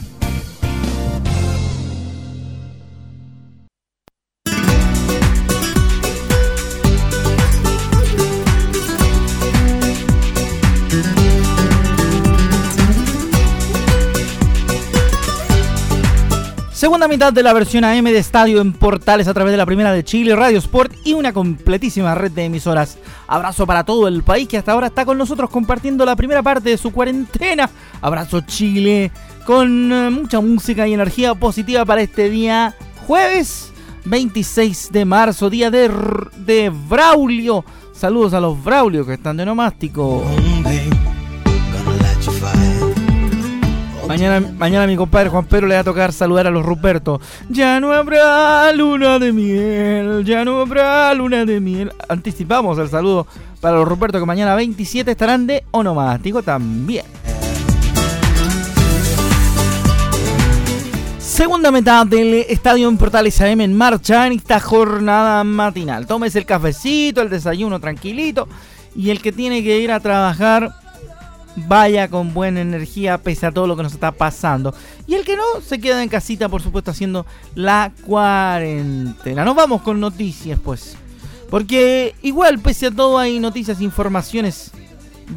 Segunda 17.01 17.15
mitad 17.15 17.33
de 17.33 17.41
la 17.41 17.53
versión 17.53 17.83
AM 17.83 18.03
de 18.03 18.19
Estadio 18.19 18.61
en 18.61 18.73
Portales 18.73 19.27
a 19.27 19.33
través 19.33 19.49
de 19.53 19.57
la 19.57 19.65
Primera 19.65 19.91
de 19.91 20.03
Chile, 20.03 20.35
Radio 20.35 20.59
Sport 20.59 20.93
y 21.03 21.13
una 21.13 21.33
completísima 21.33 22.13
red 22.13 22.31
de 22.31 22.45
emisoras. 22.45 22.99
Abrazo 23.25 23.65
para 23.65 23.83
todo 23.83 24.07
el 24.07 24.21
país 24.21 24.47
que 24.47 24.57
hasta 24.57 24.73
ahora 24.73 24.85
está 24.85 25.03
con 25.03 25.17
nosotros 25.17 25.49
compartiendo 25.49 26.05
la 26.05 26.15
primera 26.15 26.43
parte 26.43 26.69
de 26.69 26.77
su 26.77 26.91
cuarentena. 26.91 27.71
Abrazo 28.01 28.41
Chile 28.41 29.11
con 29.47 29.91
eh, 29.91 30.11
mucha 30.11 30.41
música 30.41 30.87
y 30.87 30.93
energía 30.93 31.33
positiva 31.33 31.85
para 31.85 32.03
este 32.03 32.29
día 32.29 32.75
jueves 33.07 33.73
26 34.05 34.91
de 34.91 35.03
marzo, 35.03 35.49
día 35.49 35.71
de, 35.71 35.89
de 36.37 36.69
Braulio. 36.69 37.65
Saludos 37.93 38.35
a 38.35 38.39
los 38.39 38.63
Braulio 38.63 39.07
que 39.07 39.15
están 39.15 39.37
de 39.37 39.45
nomástico. 39.47 40.23
Mañana, 44.11 44.45
mañana 44.57 44.87
mi 44.87 44.97
compadre 44.97 45.29
Juan 45.29 45.45
Pedro 45.45 45.67
le 45.67 45.75
va 45.75 45.79
a 45.79 45.83
tocar 45.85 46.11
saludar 46.11 46.45
a 46.45 46.51
los 46.51 46.65
Ruperto. 46.65 47.21
Ya 47.47 47.79
no 47.79 47.93
habrá 47.93 48.73
luna 48.73 49.19
de 49.19 49.31
miel, 49.31 50.25
ya 50.25 50.43
no 50.43 50.59
habrá 50.59 51.13
luna 51.13 51.45
de 51.45 51.61
miel. 51.61 51.93
Anticipamos 52.09 52.77
el 52.77 52.89
saludo 52.89 53.25
para 53.61 53.77
los 53.77 53.87
Ruperto 53.87 54.19
que 54.19 54.25
mañana 54.25 54.53
27 54.55 55.11
estarán 55.11 55.47
de 55.47 55.63
onomástico 55.71 56.43
también. 56.43 57.05
Segunda 61.17 61.71
mitad 61.71 62.05
del 62.05 62.33
Estadio 62.49 62.89
en 62.89 62.97
Portales 62.97 63.39
AM 63.39 63.61
en 63.61 63.73
marcha 63.73 64.27
en 64.27 64.33
esta 64.33 64.59
jornada 64.59 65.45
matinal. 65.45 66.05
Tómese 66.05 66.37
el 66.37 66.45
cafecito, 66.45 67.21
el 67.21 67.29
desayuno 67.29 67.79
tranquilito 67.79 68.49
y 68.93 69.09
el 69.09 69.21
que 69.21 69.31
tiene 69.31 69.63
que 69.63 69.79
ir 69.79 69.89
a 69.89 70.01
trabajar 70.01 70.80
vaya 71.55 72.07
con 72.07 72.33
buena 72.33 72.61
energía 72.61 73.17
pese 73.17 73.45
a 73.45 73.51
todo 73.51 73.67
lo 73.67 73.75
que 73.75 73.83
nos 73.83 73.93
está 73.93 74.11
pasando. 74.11 74.73
Y 75.07 75.15
el 75.15 75.25
que 75.25 75.35
no, 75.35 75.43
se 75.65 75.79
queda 75.79 76.01
en 76.03 76.09
casita, 76.09 76.49
por 76.49 76.61
supuesto, 76.61 76.91
haciendo 76.91 77.25
la 77.55 77.91
cuarentena. 78.05 79.45
Nos 79.45 79.55
vamos 79.55 79.81
con 79.81 79.99
noticias, 79.99 80.59
pues. 80.63 80.95
Porque 81.49 82.15
igual, 82.21 82.59
pese 82.59 82.87
a 82.87 82.91
todo, 82.91 83.17
hay 83.17 83.39
noticias, 83.39 83.81
informaciones 83.81 84.71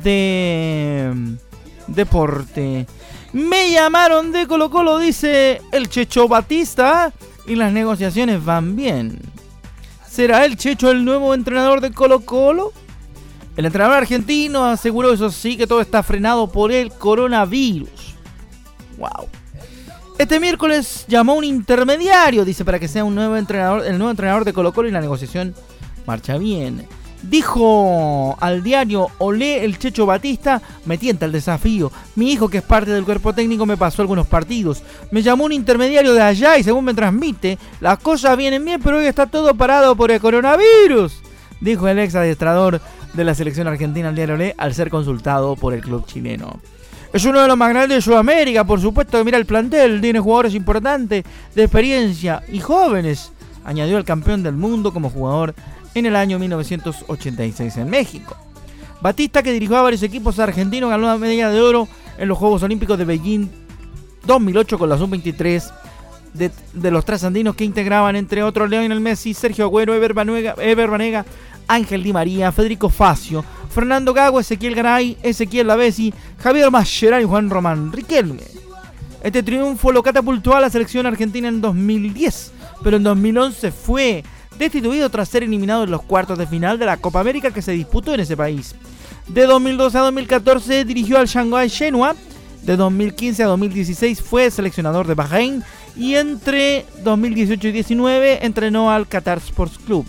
de 0.02 1.10
mm, 1.12 1.34
deporte. 1.88 2.86
Me 3.32 3.72
llamaron 3.72 4.30
de 4.30 4.46
Colo 4.46 4.70
Colo, 4.70 4.98
dice 4.98 5.60
el 5.72 5.88
Checho 5.88 6.28
Batista, 6.28 7.12
y 7.46 7.56
las 7.56 7.72
negociaciones 7.72 8.44
van 8.44 8.76
bien. 8.76 9.18
¿Será 10.08 10.44
el 10.44 10.56
Checho 10.56 10.92
el 10.92 11.04
nuevo 11.04 11.34
entrenador 11.34 11.80
de 11.80 11.90
Colo 11.90 12.20
Colo? 12.20 12.72
El 13.56 13.66
entrenador 13.66 13.98
argentino 13.98 14.64
aseguró, 14.64 15.12
eso 15.12 15.30
sí, 15.30 15.56
que 15.56 15.66
todo 15.66 15.80
está 15.80 16.02
frenado 16.02 16.48
por 16.48 16.72
el 16.72 16.90
coronavirus. 16.90 18.14
Wow. 18.98 19.28
Este 20.18 20.40
miércoles 20.40 21.04
llamó 21.08 21.34
un 21.34 21.44
intermediario, 21.44 22.44
dice, 22.44 22.64
para 22.64 22.78
que 22.78 22.88
sea 22.88 23.04
un 23.04 23.14
nuevo 23.14 23.36
entrenador, 23.36 23.84
el 23.84 23.98
nuevo 23.98 24.10
entrenador 24.10 24.44
de 24.44 24.52
Colo 24.52 24.72
Colo 24.72 24.88
y 24.88 24.92
la 24.92 25.00
negociación 25.00 25.54
marcha 26.06 26.38
bien. 26.38 26.86
Dijo 27.22 28.36
al 28.38 28.62
diario 28.62 29.08
Olé 29.18 29.64
el 29.64 29.78
Checho 29.78 30.04
Batista, 30.04 30.60
me 30.84 30.98
tienta 30.98 31.24
el 31.24 31.32
desafío. 31.32 31.90
Mi 32.16 32.32
hijo, 32.32 32.48
que 32.48 32.58
es 32.58 32.64
parte 32.64 32.90
del 32.90 33.04
cuerpo 33.04 33.32
técnico, 33.32 33.66
me 33.66 33.76
pasó 33.76 34.02
algunos 34.02 34.26
partidos. 34.26 34.82
Me 35.10 35.22
llamó 35.22 35.44
un 35.44 35.52
intermediario 35.52 36.12
de 36.12 36.22
allá 36.22 36.58
y 36.58 36.62
según 36.62 36.84
me 36.84 36.94
transmite, 36.94 37.58
las 37.80 37.98
cosas 37.98 38.36
vienen 38.36 38.64
bien, 38.64 38.80
pero 38.82 38.98
hoy 38.98 39.06
está 39.06 39.26
todo 39.26 39.54
parado 39.54 39.96
por 39.96 40.10
el 40.10 40.20
coronavirus. 40.20 41.23
Dijo 41.64 41.88
el 41.88 41.98
ex 41.98 42.14
adiestrador 42.14 42.78
de 43.14 43.24
la 43.24 43.34
selección 43.34 43.66
argentina 43.66 44.10
al 44.10 44.14
diario 44.14 44.36
Le 44.36 44.54
al 44.58 44.74
ser 44.74 44.90
consultado 44.90 45.56
por 45.56 45.72
el 45.72 45.80
club 45.80 46.04
chileno. 46.04 46.60
Es 47.10 47.24
uno 47.24 47.40
de 47.40 47.48
los 47.48 47.56
más 47.56 47.70
grandes 47.70 47.96
de 47.96 48.02
Sudamérica, 48.02 48.64
por 48.64 48.82
supuesto 48.82 49.16
que 49.16 49.24
mira 49.24 49.38
el 49.38 49.46
plantel, 49.46 50.02
tiene 50.02 50.20
jugadores 50.20 50.54
importantes, 50.54 51.24
de 51.54 51.62
experiencia 51.62 52.42
y 52.52 52.60
jóvenes. 52.60 53.32
Añadió 53.64 53.96
el 53.96 54.04
campeón 54.04 54.42
del 54.42 54.56
mundo 54.56 54.92
como 54.92 55.08
jugador 55.08 55.54
en 55.94 56.04
el 56.04 56.16
año 56.16 56.38
1986 56.38 57.78
en 57.78 57.88
México. 57.88 58.36
Batista, 59.00 59.42
que 59.42 59.52
dirigió 59.52 59.78
a 59.78 59.82
varios 59.82 60.02
equipos 60.02 60.38
argentinos, 60.38 60.90
ganó 60.90 61.06
la 61.06 61.16
medalla 61.16 61.48
de 61.48 61.62
oro 61.62 61.88
en 62.18 62.28
los 62.28 62.36
Juegos 62.36 62.62
Olímpicos 62.62 62.98
de 62.98 63.06
Beijing 63.06 63.48
2008 64.26 64.78
con 64.78 64.90
la 64.90 64.98
sub-23 64.98 65.72
de, 66.34 66.90
los 66.90 67.04
trasandinos 67.04 67.54
que 67.54 67.64
integraban, 67.64 68.16
entre 68.16 68.42
otros, 68.42 68.68
Leonel 68.68 69.00
Messi, 69.00 69.34
Sergio 69.34 69.64
Agüero, 69.64 69.94
Ever 69.94 70.14
Ever 70.58 70.90
Banega 70.90 71.24
Ángel 71.68 72.02
Di 72.02 72.12
María, 72.12 72.52
Federico 72.52 72.88
Facio, 72.88 73.44
Fernando 73.70 74.12
Gago, 74.12 74.40
Ezequiel 74.40 74.74
Garay, 74.74 75.16
Ezequiel 75.22 75.66
Lavesi, 75.66 76.12
Javier 76.38 76.70
Mascherano 76.70 77.22
y 77.22 77.26
Juan 77.26 77.50
Román 77.50 77.92
Riquelme. 77.92 78.42
Este 79.22 79.42
triunfo 79.42 79.90
lo 79.90 80.02
catapultó 80.02 80.54
a 80.54 80.60
la 80.60 80.70
selección 80.70 81.06
argentina 81.06 81.48
en 81.48 81.60
2010, 81.60 82.52
pero 82.82 82.98
en 82.98 83.02
2011 83.02 83.72
fue 83.72 84.22
destituido 84.58 85.08
tras 85.10 85.28
ser 85.28 85.42
eliminado 85.42 85.84
en 85.84 85.90
los 85.90 86.02
cuartos 86.02 86.38
de 86.38 86.46
final 86.46 86.78
de 86.78 86.86
la 86.86 86.98
Copa 86.98 87.20
América 87.20 87.50
que 87.50 87.62
se 87.62 87.72
disputó 87.72 88.14
en 88.14 88.20
ese 88.20 88.36
país. 88.36 88.74
De 89.26 89.46
2012 89.46 89.98
a 89.98 90.02
2014 90.02 90.84
dirigió 90.84 91.18
al 91.18 91.26
Shanghai 91.26 91.68
Shenhua, 91.68 92.14
de 92.62 92.76
2015 92.76 93.42
a 93.42 93.46
2016 93.46 94.22
fue 94.22 94.50
seleccionador 94.50 95.06
de 95.06 95.14
Bahrein 95.14 95.62
y 95.96 96.14
entre 96.14 96.86
2018 97.02 97.68
y 97.68 97.72
2019 97.72 98.44
entrenó 98.44 98.90
al 98.90 99.06
Qatar 99.06 99.38
Sports 99.38 99.78
Club. 99.78 100.06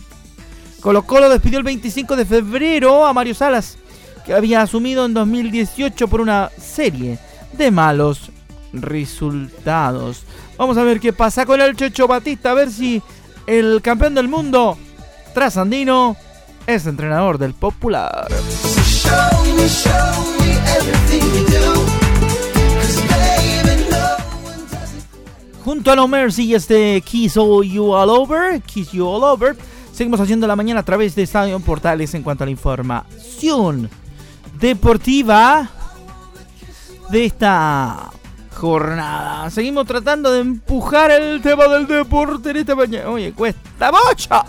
Colo 0.86 1.02
Colo 1.02 1.30
despidió 1.30 1.58
el 1.58 1.64
25 1.64 2.16
de 2.16 2.26
febrero 2.28 3.08
a 3.08 3.12
Mario 3.12 3.34
Salas, 3.34 3.80
que 4.24 4.36
había 4.36 4.62
asumido 4.62 5.04
en 5.04 5.16
2018 5.16 6.08
por 6.08 6.22
una 6.22 6.52
serie 6.60 7.18
de 7.54 7.72
malos 7.72 8.30
resultados. 8.72 10.22
Vamos 10.60 10.78
a 10.78 10.84
ver 10.84 11.00
qué 11.00 11.12
pasa 11.12 11.44
con 11.44 11.60
el 11.60 11.76
Checho 11.76 12.08
Batista, 12.08 12.52
a 12.52 12.54
ver 12.54 12.70
si 12.70 13.02
el 13.48 13.82
campeón 13.82 14.14
del 14.14 14.28
mundo, 14.28 14.78
trasandino, 15.34 16.18
es 16.68 16.86
entrenador 16.86 17.40
del 17.40 17.56
Popular. 17.56 18.28
Junto 25.64 25.92
a 25.92 25.96
No 25.96 26.08
Mercy 26.08 26.44
y 26.44 26.54
este 26.54 27.02
Kiss 27.02 27.34
You 27.34 27.92
All 27.92 28.10
Over, 28.12 28.62
Kiss 28.62 28.92
You 28.92 29.08
All 29.08 29.24
Over, 29.24 29.58
Seguimos 29.96 30.20
haciendo 30.20 30.46
la 30.46 30.58
mañana 30.58 30.82
a 30.82 30.84
través 30.84 31.16
de 31.16 31.24
Estadio 31.24 31.58
Portales 31.62 32.14
en 32.16 32.22
cuanto 32.22 32.44
a 32.44 32.48
la 32.48 32.52
información 32.52 33.90
deportiva 34.60 35.70
de 37.10 37.24
esta 37.24 38.12
jornada. 38.56 39.50
Seguimos 39.50 39.86
tratando 39.86 40.34
de 40.34 40.42
empujar 40.42 41.12
el 41.12 41.42
tema 41.42 41.70
del 41.70 41.88
deporte 41.88 42.50
en 42.50 42.58
esta 42.58 42.76
mañana. 42.76 43.10
Oye, 43.10 43.32
cuesta 43.32 43.90
mucho. 43.90 44.44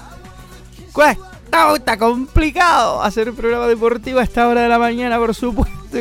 Cuesta, 0.90 1.74
está 1.76 1.96
complicado 1.96 3.00
hacer 3.00 3.30
un 3.30 3.36
programa 3.36 3.68
deportivo 3.68 4.18
a 4.18 4.24
esta 4.24 4.48
hora 4.48 4.62
de 4.62 4.68
la 4.68 4.80
mañana, 4.80 5.16
por 5.16 5.32
supuesto. 5.32 5.96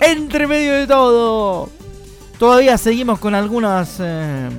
Entre 0.00 0.48
medio 0.48 0.74
de 0.74 0.88
todo. 0.88 1.68
Todavía 2.40 2.76
seguimos 2.76 3.20
con 3.20 3.36
algunas 3.36 3.98
eh, 4.00 4.50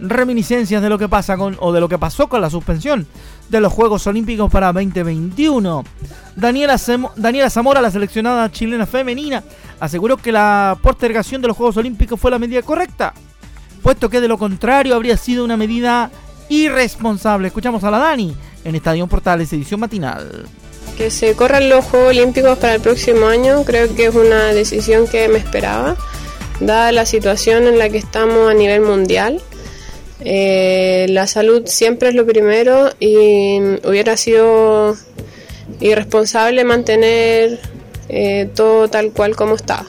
reminiscencias 0.00 0.80
de 0.80 0.88
lo 0.88 0.96
que 0.96 1.10
pasa 1.10 1.36
con 1.36 1.58
o 1.60 1.72
de 1.72 1.80
lo 1.80 1.90
que 1.90 1.98
pasó 1.98 2.26
con 2.28 2.40
la 2.40 2.48
suspensión 2.48 3.06
de 3.48 3.60
los 3.60 3.72
Juegos 3.72 4.06
Olímpicos 4.06 4.50
para 4.50 4.72
2021. 4.72 5.84
Daniela, 6.36 6.78
Zamora, 6.78 7.80
la 7.80 7.90
seleccionada 7.90 8.50
chilena 8.50 8.86
femenina, 8.86 9.42
aseguró 9.80 10.16
que 10.16 10.32
la 10.32 10.76
postergación 10.82 11.40
de 11.40 11.48
los 11.48 11.56
Juegos 11.56 11.76
Olímpicos 11.76 12.20
fue 12.20 12.30
la 12.30 12.38
medida 12.38 12.62
correcta, 12.62 13.14
puesto 13.82 14.10
que 14.10 14.20
de 14.20 14.28
lo 14.28 14.36
contrario 14.36 14.94
habría 14.94 15.16
sido 15.16 15.44
una 15.44 15.56
medida 15.56 16.10
irresponsable. 16.48 17.48
Escuchamos 17.48 17.84
a 17.84 17.90
la 17.90 17.98
Dani 17.98 18.34
en 18.64 18.74
Estadio 18.74 19.06
Portales, 19.06 19.52
edición 19.52 19.80
matinal. 19.80 20.46
Que 20.98 21.10
se 21.10 21.34
corran 21.34 21.68
los 21.68 21.84
Juegos 21.84 22.10
Olímpicos 22.10 22.58
para 22.58 22.74
el 22.74 22.80
próximo 22.80 23.26
año, 23.26 23.64
creo 23.64 23.94
que 23.94 24.06
es 24.06 24.14
una 24.14 24.46
decisión 24.46 25.06
que 25.06 25.28
me 25.28 25.38
esperaba, 25.38 25.96
dada 26.60 26.92
la 26.92 27.06
situación 27.06 27.66
en 27.66 27.78
la 27.78 27.88
que 27.88 27.98
estamos 27.98 28.50
a 28.50 28.54
nivel 28.54 28.82
mundial. 28.82 29.40
Eh, 30.20 31.06
la 31.10 31.26
salud 31.26 31.66
siempre 31.66 32.08
es 32.08 32.14
lo 32.14 32.24
primero 32.24 32.90
y 32.98 33.58
hubiera 33.84 34.16
sido 34.16 34.96
irresponsable 35.80 36.64
mantener 36.64 37.60
eh, 38.08 38.48
todo 38.54 38.88
tal 38.88 39.12
cual 39.12 39.36
como 39.36 39.56
está. 39.56 39.84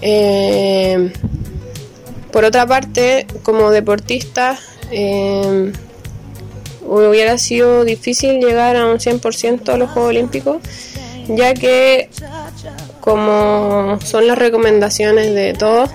Eh, 0.00 1.12
por 2.30 2.44
otra 2.44 2.66
parte, 2.66 3.26
como 3.42 3.70
deportista, 3.70 4.58
hubiera 6.82 7.38
sido 7.38 7.84
difícil 7.84 8.38
llegar 8.38 8.76
a 8.76 8.86
un 8.86 8.98
100% 8.98 9.68
a 9.70 9.76
los 9.76 9.90
Juegos 9.90 10.10
Olímpicos, 10.10 10.58
ya 11.28 11.54
que 11.54 12.10
como 13.00 13.98
son 14.04 14.26
las 14.26 14.38
recomendaciones 14.38 15.34
de 15.34 15.54
todos, 15.54 15.90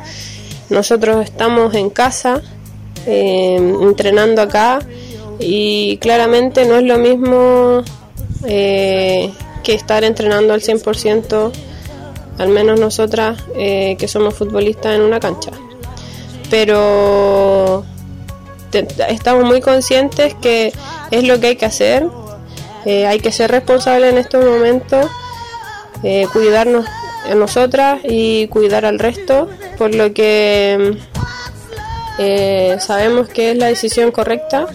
nosotros 0.71 1.23
estamos 1.23 1.75
en 1.75 1.91
casa, 1.91 2.41
entrenando 3.05 4.41
acá, 4.41 4.79
y 5.39 5.97
claramente 5.97 6.65
no 6.65 6.77
es 6.77 6.84
lo 6.84 6.97
mismo 6.97 7.84
que 9.63 9.73
estar 9.73 10.03
entrenando 10.03 10.53
al 10.53 10.62
100%, 10.62 11.51
al 12.38 12.49
menos 12.49 12.79
nosotras 12.79 13.43
eh, 13.55 13.95
que 13.99 14.07
somos 14.07 14.34
futbolistas 14.34 14.95
en 14.95 15.01
una 15.01 15.19
cancha. 15.19 15.51
Pero 16.49 17.86
estamos 19.10 19.45
muy 19.45 19.62
conscientes 19.62 20.34
que 20.36 20.73
es 21.12 21.23
lo 21.23 21.39
que 21.39 21.47
hay 21.47 21.55
que 21.55 21.65
hacer, 21.65 22.07
eh, 22.86 23.05
hay 23.05 23.19
que 23.19 23.31
ser 23.31 23.51
responsable 23.51 24.10
en 24.10 24.17
estos 24.17 24.43
momentos, 24.43 25.07
eh, 26.03 26.27
cuidarnos 26.34 26.86
a 27.29 27.36
nosotras 27.36 27.99
y 28.03 28.47
cuidar 28.47 28.86
al 28.86 28.99
resto, 28.99 29.49
por 29.77 29.93
lo 29.93 30.13
que 30.13 30.97
sabemos 32.79 33.29
que 33.29 33.51
es 33.51 33.57
la 33.57 33.67
decisión 33.67 34.12
correcta 34.12 34.67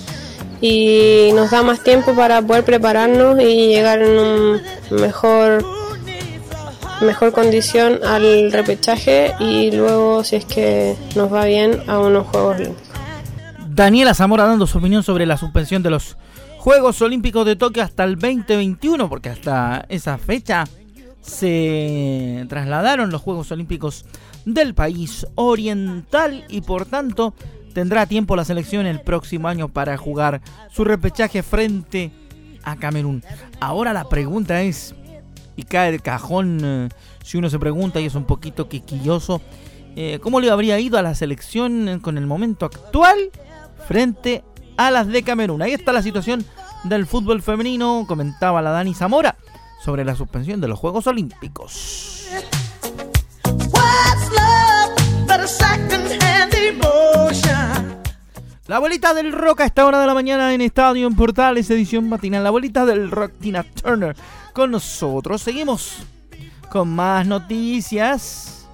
y 0.61 1.31
nos 1.35 1.51
da 1.51 1.63
más 1.63 1.83
tiempo 1.83 2.15
para 2.15 2.43
poder 2.43 2.65
prepararnos 2.65 3.41
y 3.41 3.69
llegar 3.69 4.03
en 4.03 4.19
un 4.19 4.61
mejor 4.91 5.65
mejor 7.03 7.33
condición 7.33 8.01
al 8.05 8.51
repechaje 8.53 9.35
y 9.39 9.71
luego 9.71 10.25
si 10.25 10.37
es 10.37 10.45
que 10.47 10.97
nos 11.15 11.33
va 11.33 11.45
bien 11.45 11.83
a 11.89 11.99
unos 11.99 12.27
Juegos 12.29 12.57
Olímpicos. 12.57 12.89
Daniela 13.69 14.15
Zamora 14.15 14.45
dando 14.47 14.67
su 14.67 14.79
opinión 14.79 15.03
sobre 15.03 15.27
la 15.27 15.37
suspensión 15.37 15.83
de 15.83 15.91
los 15.91 16.17
Juegos 16.59 17.03
Olímpicos 17.03 17.45
de 17.45 17.57
Tokio 17.57 17.83
hasta 17.83 18.05
el 18.05 18.17
2021 18.17 19.09
porque 19.09 19.29
hasta 19.29 19.85
esa 19.89 20.17
fecha 20.17 20.65
se 21.27 22.47
trasladaron 22.49 23.11
los 23.11 23.21
Juegos 23.21 23.51
Olímpicos 23.51 24.05
del 24.45 24.75
país 24.75 25.27
oriental 25.35 26.45
y 26.49 26.61
por 26.61 26.87
tanto 26.87 27.35
tendrá 27.75 28.07
tiempo 28.07 28.37
la 28.37 28.45
selección 28.45 28.87
el 28.87 29.01
próximo 29.01 29.49
año 29.49 29.69
para 29.69 29.97
jugar 29.97 30.41
su 30.71 30.85
repechaje 30.85 31.43
frente 31.43 32.13
a 32.63 32.77
Camerún. 32.77 33.23
Ahora 33.61 33.93
la 33.93 34.09
pregunta 34.09 34.63
es, 34.63 34.95
y 35.57 35.65
cae 35.65 35.93
de 35.93 35.99
cajón 35.99 36.61
eh, 36.63 36.89
si 37.25 37.39
uno 37.39 37.51
se 37.51 37.59
pregunta 37.59 38.01
y 38.01 38.07
es 38.07 38.15
un 38.15 38.25
poquito 38.25 38.69
quisquilloso, 38.69 39.43
eh, 39.97 40.21
¿cómo 40.23 40.41
le 40.41 40.51
habría 40.51 40.79
ido 40.79 40.97
a 40.97 41.03
la 41.03 41.15
selección 41.15 42.01
con 42.01 42.19
el 42.19 42.27
momento 42.27 42.67
actual 42.67 43.19
frente 43.89 44.45
a 44.77 44.91
las 44.91 45.09
de 45.09 45.23
Camerún? 45.23 45.61
Ahí 45.61 45.73
está 45.73 45.93
la 45.93 46.03
situación 46.03 46.45
del 46.85 47.07
fútbol 47.07 47.43
femenino, 47.43 48.05
comentaba 48.07 48.63
la 48.63 48.71
Dani 48.71 48.95
Zamora 48.95 49.37
sobre 49.87 50.05
la 50.05 50.17
suspensión 50.17 50.61
de 50.61 50.67
los 50.67 50.81
Juegos 50.81 51.07
Olímpicos. 51.07 52.27
La 58.67 58.81
bolita 58.81 59.15
del 59.15 59.31
rock 59.31 59.61
a 59.61 59.65
esta 59.65 59.87
hora 59.87 60.01
de 60.01 60.09
la 60.09 60.15
mañana 60.15 60.53
en 60.53 60.61
Estadio 60.61 61.07
en 61.07 61.15
Portales, 61.15 61.71
edición 61.71 62.09
matinal. 62.09 62.43
La 62.43 62.51
bolita 62.51 62.85
del 62.85 63.13
rock, 63.13 63.35
Tina 63.39 63.63
Turner, 63.63 64.17
con 64.53 64.73
nosotros. 64.73 65.41
Seguimos 65.41 65.99
con 66.69 66.89
más 66.89 67.25
noticias. 67.25 68.67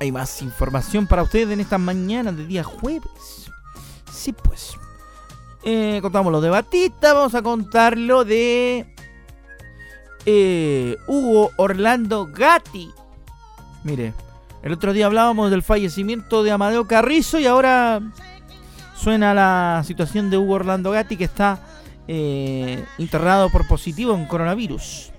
Hay 0.00 0.10
más 0.10 0.40
información 0.40 1.06
para 1.06 1.22
ustedes 1.22 1.50
en 1.50 1.60
esta 1.60 1.76
mañana 1.76 2.32
de 2.32 2.46
día 2.46 2.64
jueves. 2.64 3.50
Sí, 4.10 4.32
pues. 4.32 4.72
Eh, 5.64 5.98
contamos 6.00 6.32
lo 6.32 6.40
de 6.40 6.48
Batista, 6.48 7.12
vamos 7.12 7.34
a 7.34 7.42
contar 7.42 7.98
lo 7.98 8.24
de 8.24 8.95
eh, 10.26 10.96
Hugo 11.06 11.52
Orlando 11.56 12.28
Gatti. 12.32 12.90
Mire, 13.84 14.12
el 14.62 14.72
otro 14.72 14.92
día 14.92 15.06
hablábamos 15.06 15.50
del 15.50 15.62
fallecimiento 15.62 16.42
de 16.42 16.50
Amadeo 16.50 16.86
Carrizo 16.86 17.38
y 17.38 17.46
ahora 17.46 18.02
Suena 18.96 19.34
la 19.34 19.82
situación 19.84 20.30
de 20.30 20.38
Hugo 20.38 20.54
Orlando 20.54 20.90
Gatti 20.90 21.16
que 21.16 21.24
está 21.24 21.60
eh, 22.08 22.84
internado 22.98 23.50
por 23.50 23.68
positivo 23.68 24.14
en 24.14 24.24
coronavirus. 24.24 25.12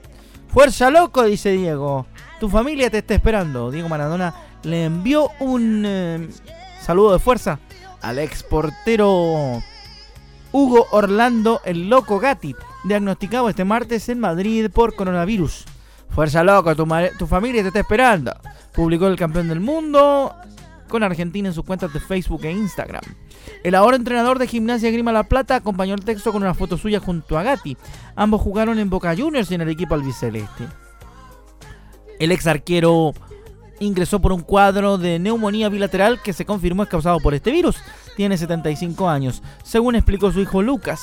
Fuerza 0.47 0.89
loco, 0.89 1.23
dice 1.23 1.51
Diego. 1.51 2.07
Tu 2.39 2.49
familia 2.49 2.89
te 2.89 2.97
está 2.97 3.13
esperando. 3.13 3.69
Diego 3.69 3.87
Maradona 3.87 4.33
le 4.63 4.85
envió 4.85 5.29
un 5.39 5.83
eh, 5.85 6.27
saludo 6.81 7.13
de 7.13 7.19
fuerza 7.19 7.59
al 8.01 8.19
ex 8.19 8.43
portero 8.43 9.61
Hugo 10.51 10.87
Orlando 10.91 11.61
el 11.63 11.87
Loco 11.87 12.19
Gatti, 12.19 12.55
diagnosticado 12.87 13.49
este 13.49 13.65
martes 13.65 14.09
en 14.09 14.19
Madrid 14.19 14.69
por 14.71 14.95
coronavirus. 14.95 15.65
Fuerza 16.09 16.43
loco, 16.43 16.75
tu, 16.75 16.87
tu 17.17 17.27
familia 17.27 17.61
te 17.61 17.67
está 17.67 17.79
esperando. 17.79 18.33
Publicó 18.73 19.07
el 19.07 19.17
campeón 19.17 19.49
del 19.49 19.59
mundo 19.59 20.33
con 20.87 21.03
Argentina 21.03 21.49
en 21.49 21.53
sus 21.53 21.65
cuentas 21.65 21.93
de 21.93 21.99
Facebook 21.99 22.45
e 22.45 22.51
Instagram. 22.51 23.03
El 23.63 23.75
ahora 23.75 23.97
entrenador 23.97 24.39
de 24.39 24.47
Gimnasia 24.47 24.91
Grima 24.91 25.11
La 25.11 25.23
Plata 25.23 25.55
acompañó 25.55 25.93
el 25.93 26.03
texto 26.03 26.31
con 26.31 26.41
una 26.41 26.53
foto 26.53 26.77
suya 26.77 26.99
junto 26.99 27.37
a 27.37 27.43
Gatti. 27.43 27.77
Ambos 28.15 28.41
jugaron 28.41 28.79
en 28.79 28.89
Boca 28.89 29.15
Juniors 29.15 29.51
y 29.51 29.55
en 29.55 29.61
el 29.61 29.69
equipo 29.69 29.95
albiceleste. 29.95 30.67
El 32.19 32.31
ex 32.31 32.47
arquero 32.47 33.13
ingresó 33.79 34.19
por 34.19 34.31
un 34.31 34.41
cuadro 34.41 34.97
de 34.97 35.19
neumonía 35.19 35.69
bilateral 35.69 36.21
que 36.21 36.33
se 36.33 36.45
confirmó 36.45 36.83
es 36.83 36.89
causado 36.89 37.19
por 37.19 37.33
este 37.33 37.51
virus. 37.51 37.77
Tiene 38.15 38.37
75 38.37 39.07
años, 39.07 39.43
según 39.63 39.95
explicó 39.95 40.31
su 40.31 40.39
hijo 40.39 40.61
Lucas. 40.61 40.99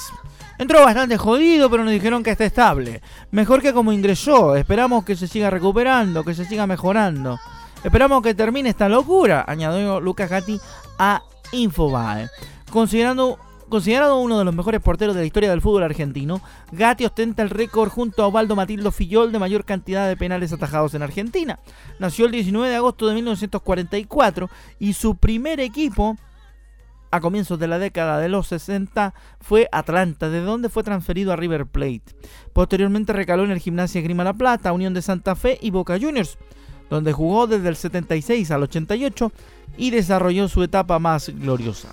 Entró 0.59 0.83
bastante 0.83 1.17
jodido, 1.17 1.69
pero 1.69 1.85
nos 1.85 1.93
dijeron 1.93 2.23
que 2.23 2.31
está 2.31 2.45
estable. 2.45 3.03
Mejor 3.33 3.61
que 3.61 3.73
como 3.73 3.93
ingresó. 3.93 4.55
Esperamos 4.57 5.05
que 5.05 5.17
se 5.17 5.27
siga 5.27 5.51
recuperando, 5.51 6.23
que 6.23 6.35
se 6.35 6.45
siga 6.45 6.67
mejorando. 6.67 7.39
Esperamos 7.83 8.23
que 8.23 8.35
termine 8.35 8.71
esta 8.71 8.89
locura, 8.89 9.45
añadió 9.47 10.01
Lucas 10.01 10.31
Gatti 10.31 10.59
a 10.99 11.23
Infobae. 11.53 12.31
Considerando, 12.71 13.39
considerado 13.69 14.21
uno 14.21 14.39
de 14.39 14.45
los 14.47 14.55
mejores 14.55 14.81
porteros 14.81 15.15
de 15.15 15.21
la 15.21 15.27
historia 15.27 15.51
del 15.51 15.61
fútbol 15.61 15.83
argentino, 15.83 16.41
Gatti 16.73 17.05
ostenta 17.05 17.43
el 17.43 17.51
récord 17.51 17.91
junto 17.91 18.23
a 18.23 18.29
Osvaldo 18.29 18.57
Matildo 18.57 18.91
Fillol 18.91 19.33
de 19.33 19.39
mayor 19.39 19.67
cantidad 19.67 20.09
de 20.09 20.17
penales 20.17 20.53
atajados 20.53 20.95
en 20.95 21.03
Argentina. 21.03 21.59
Nació 21.99 22.25
el 22.25 22.33
19 22.33 22.71
de 22.71 22.77
agosto 22.77 23.07
de 23.07 23.15
1944 23.17 24.49
y 24.79 24.95
su 24.95 25.17
primer 25.17 25.61
equipo 25.61 26.17
a 27.15 27.21
comienzos 27.21 27.59
de 27.59 27.69
la 27.69 27.79
década 27.79 28.19
de 28.19 28.29
los 28.29 28.49
60 28.49 29.15
fue 29.41 29.69
Atlanta, 29.73 30.29
de 30.29 30.41
donde 30.41 30.69
fue 30.69 30.83
transferido 30.83 31.33
a 31.33 31.37
River 31.37 31.67
Plate. 31.67 32.03
Posteriormente 32.53 33.13
recaló 33.13 33.45
en 33.45 33.51
el 33.51 33.61
Gimnasia 33.61 34.01
Grima 34.01 34.25
La 34.25 34.35
Plata, 34.35 34.73
Unión 34.73 34.95
de 34.95 35.03
Santa 35.03 35.37
Fe 35.37 35.59
y 35.61 35.71
Boca 35.71 35.99
Juniors 36.01 36.37
donde 36.91 37.13
jugó 37.13 37.47
desde 37.47 37.69
el 37.69 37.77
76 37.77 38.51
al 38.51 38.63
88 38.65 39.33
y 39.77 39.91
desarrolló 39.91 40.49
su 40.49 40.63
etapa 40.63 40.99
más 40.99 41.29
gloriosa. 41.29 41.89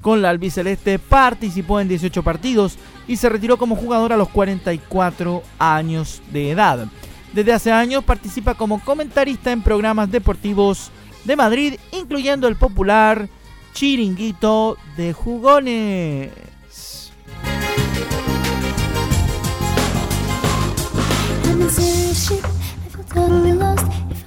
Con 0.00 0.20
la 0.20 0.30
albiceleste 0.30 0.98
participó 0.98 1.80
en 1.80 1.88
18 1.88 2.22
partidos 2.22 2.76
y 3.08 3.16
se 3.16 3.28
retiró 3.28 3.56
como 3.56 3.76
jugador 3.76 4.12
a 4.12 4.16
los 4.16 4.28
44 4.28 5.42
años 5.58 6.20
de 6.30 6.50
edad. 6.50 6.86
Desde 7.32 7.52
hace 7.52 7.72
años 7.72 8.04
participa 8.04 8.54
como 8.54 8.80
comentarista 8.84 9.50
en 9.50 9.62
programas 9.62 10.10
deportivos 10.10 10.90
de 11.24 11.36
Madrid, 11.36 11.74
incluyendo 11.92 12.48
el 12.48 12.56
popular 12.56 13.28
Chiringuito 13.74 14.78
de 14.96 15.12
Jugones. 15.12 16.30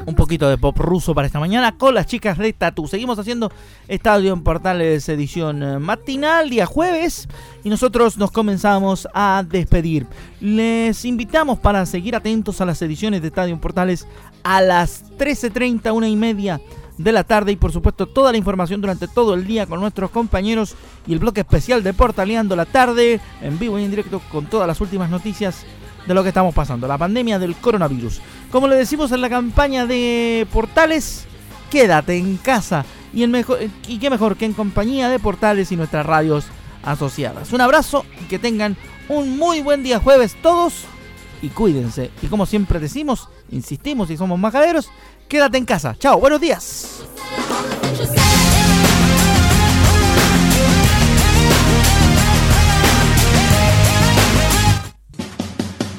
Un 0.05 0.15
poquito 0.15 0.49
de 0.49 0.57
pop 0.57 0.77
ruso 0.77 1.15
para 1.15 1.27
esta 1.27 1.39
mañana 1.39 1.77
con 1.77 1.95
las 1.95 2.07
chicas 2.07 2.37
de 2.37 2.51
Tatu. 2.51 2.87
Seguimos 2.87 3.19
haciendo 3.19 3.49
Estadio 3.87 4.33
en 4.33 4.43
Portales 4.43 5.07
edición 5.07 5.63
eh, 5.63 5.79
matinal, 5.79 6.49
día 6.49 6.65
jueves, 6.65 7.29
y 7.63 7.69
nosotros 7.69 8.17
nos 8.17 8.31
comenzamos 8.31 9.07
a 9.13 9.45
despedir. 9.47 10.07
Les 10.41 11.05
invitamos 11.05 11.57
para 11.57 11.85
seguir 11.85 12.17
atentos 12.17 12.59
a 12.59 12.65
las 12.65 12.81
ediciones 12.81 13.21
de 13.21 13.29
Estadio 13.29 13.53
en 13.53 13.61
Portales 13.61 14.07
a 14.43 14.61
las 14.61 15.05
13.30, 15.17 15.93
una 15.93 16.09
y 16.09 16.17
media 16.17 16.59
de 16.97 17.11
la 17.11 17.23
tarde 17.23 17.51
y 17.51 17.55
por 17.55 17.71
supuesto 17.71 18.07
toda 18.07 18.31
la 18.31 18.37
información 18.37 18.81
durante 18.81 19.07
todo 19.07 19.33
el 19.33 19.45
día 19.45 19.65
con 19.65 19.79
nuestros 19.79 20.09
compañeros 20.09 20.75
y 21.05 21.13
el 21.13 21.19
bloque 21.19 21.41
especial 21.41 21.83
de 21.83 21.93
Portaleando 21.93 22.55
la 22.55 22.65
tarde 22.65 23.19
en 23.41 23.59
vivo 23.59 23.77
y 23.79 23.83
en 23.83 23.91
directo 23.91 24.21
con 24.31 24.45
todas 24.45 24.67
las 24.67 24.81
últimas 24.81 25.09
noticias 25.09 25.65
de 26.07 26.13
lo 26.13 26.23
que 26.23 26.29
estamos 26.29 26.55
pasando, 26.55 26.87
la 26.87 26.97
pandemia 26.97 27.37
del 27.37 27.55
coronavirus. 27.55 28.21
Como 28.51 28.67
le 28.67 28.77
decimos 28.77 29.11
en 29.11 29.21
la 29.21 29.29
campaña 29.29 29.85
de 29.85 30.47
Portales, 30.51 31.25
quédate 31.69 32.17
en 32.17 32.37
casa 32.37 32.85
y, 33.13 33.23
en 33.23 33.31
mejor, 33.31 33.59
y 33.87 33.99
qué 33.99 34.09
mejor 34.09 34.37
que 34.37 34.45
en 34.45 34.53
compañía 34.53 35.09
de 35.09 35.19
Portales 35.19 35.71
y 35.71 35.75
nuestras 35.75 36.05
radios 36.05 36.45
asociadas. 36.83 37.51
Un 37.51 37.61
abrazo 37.61 38.05
y 38.21 38.25
que 38.25 38.39
tengan 38.39 38.77
un 39.09 39.37
muy 39.37 39.61
buen 39.61 39.83
día 39.83 39.99
jueves 39.99 40.35
todos 40.41 40.85
y 41.41 41.49
cuídense. 41.49 42.09
Y 42.21 42.27
como 42.27 42.45
siempre 42.45 42.79
decimos, 42.79 43.29
insistimos 43.51 44.09
y 44.09 44.17
somos 44.17 44.39
majaderos, 44.39 44.89
quédate 45.27 45.57
en 45.57 45.65
casa. 45.65 45.95
Chao, 45.99 46.19
buenos 46.19 46.41
días. 46.41 47.03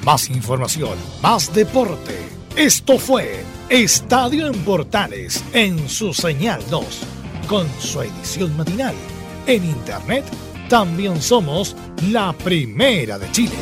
Más 0.04 0.30
información, 0.30 0.96
más 1.20 1.52
deporte. 1.52 2.16
Esto 2.56 2.98
fue 2.98 3.44
Estadio 3.68 4.46
en 4.46 4.64
Portales 4.64 5.44
en 5.52 5.86
su 5.86 6.14
señal 6.14 6.62
2, 6.70 7.00
con 7.46 7.68
su 7.78 8.00
edición 8.00 8.56
matinal. 8.56 8.94
En 9.46 9.64
internet 9.64 10.24
también 10.70 11.20
somos 11.20 11.76
la 12.10 12.32
primera 12.32 13.18
de 13.18 13.30
Chile. 13.32 13.56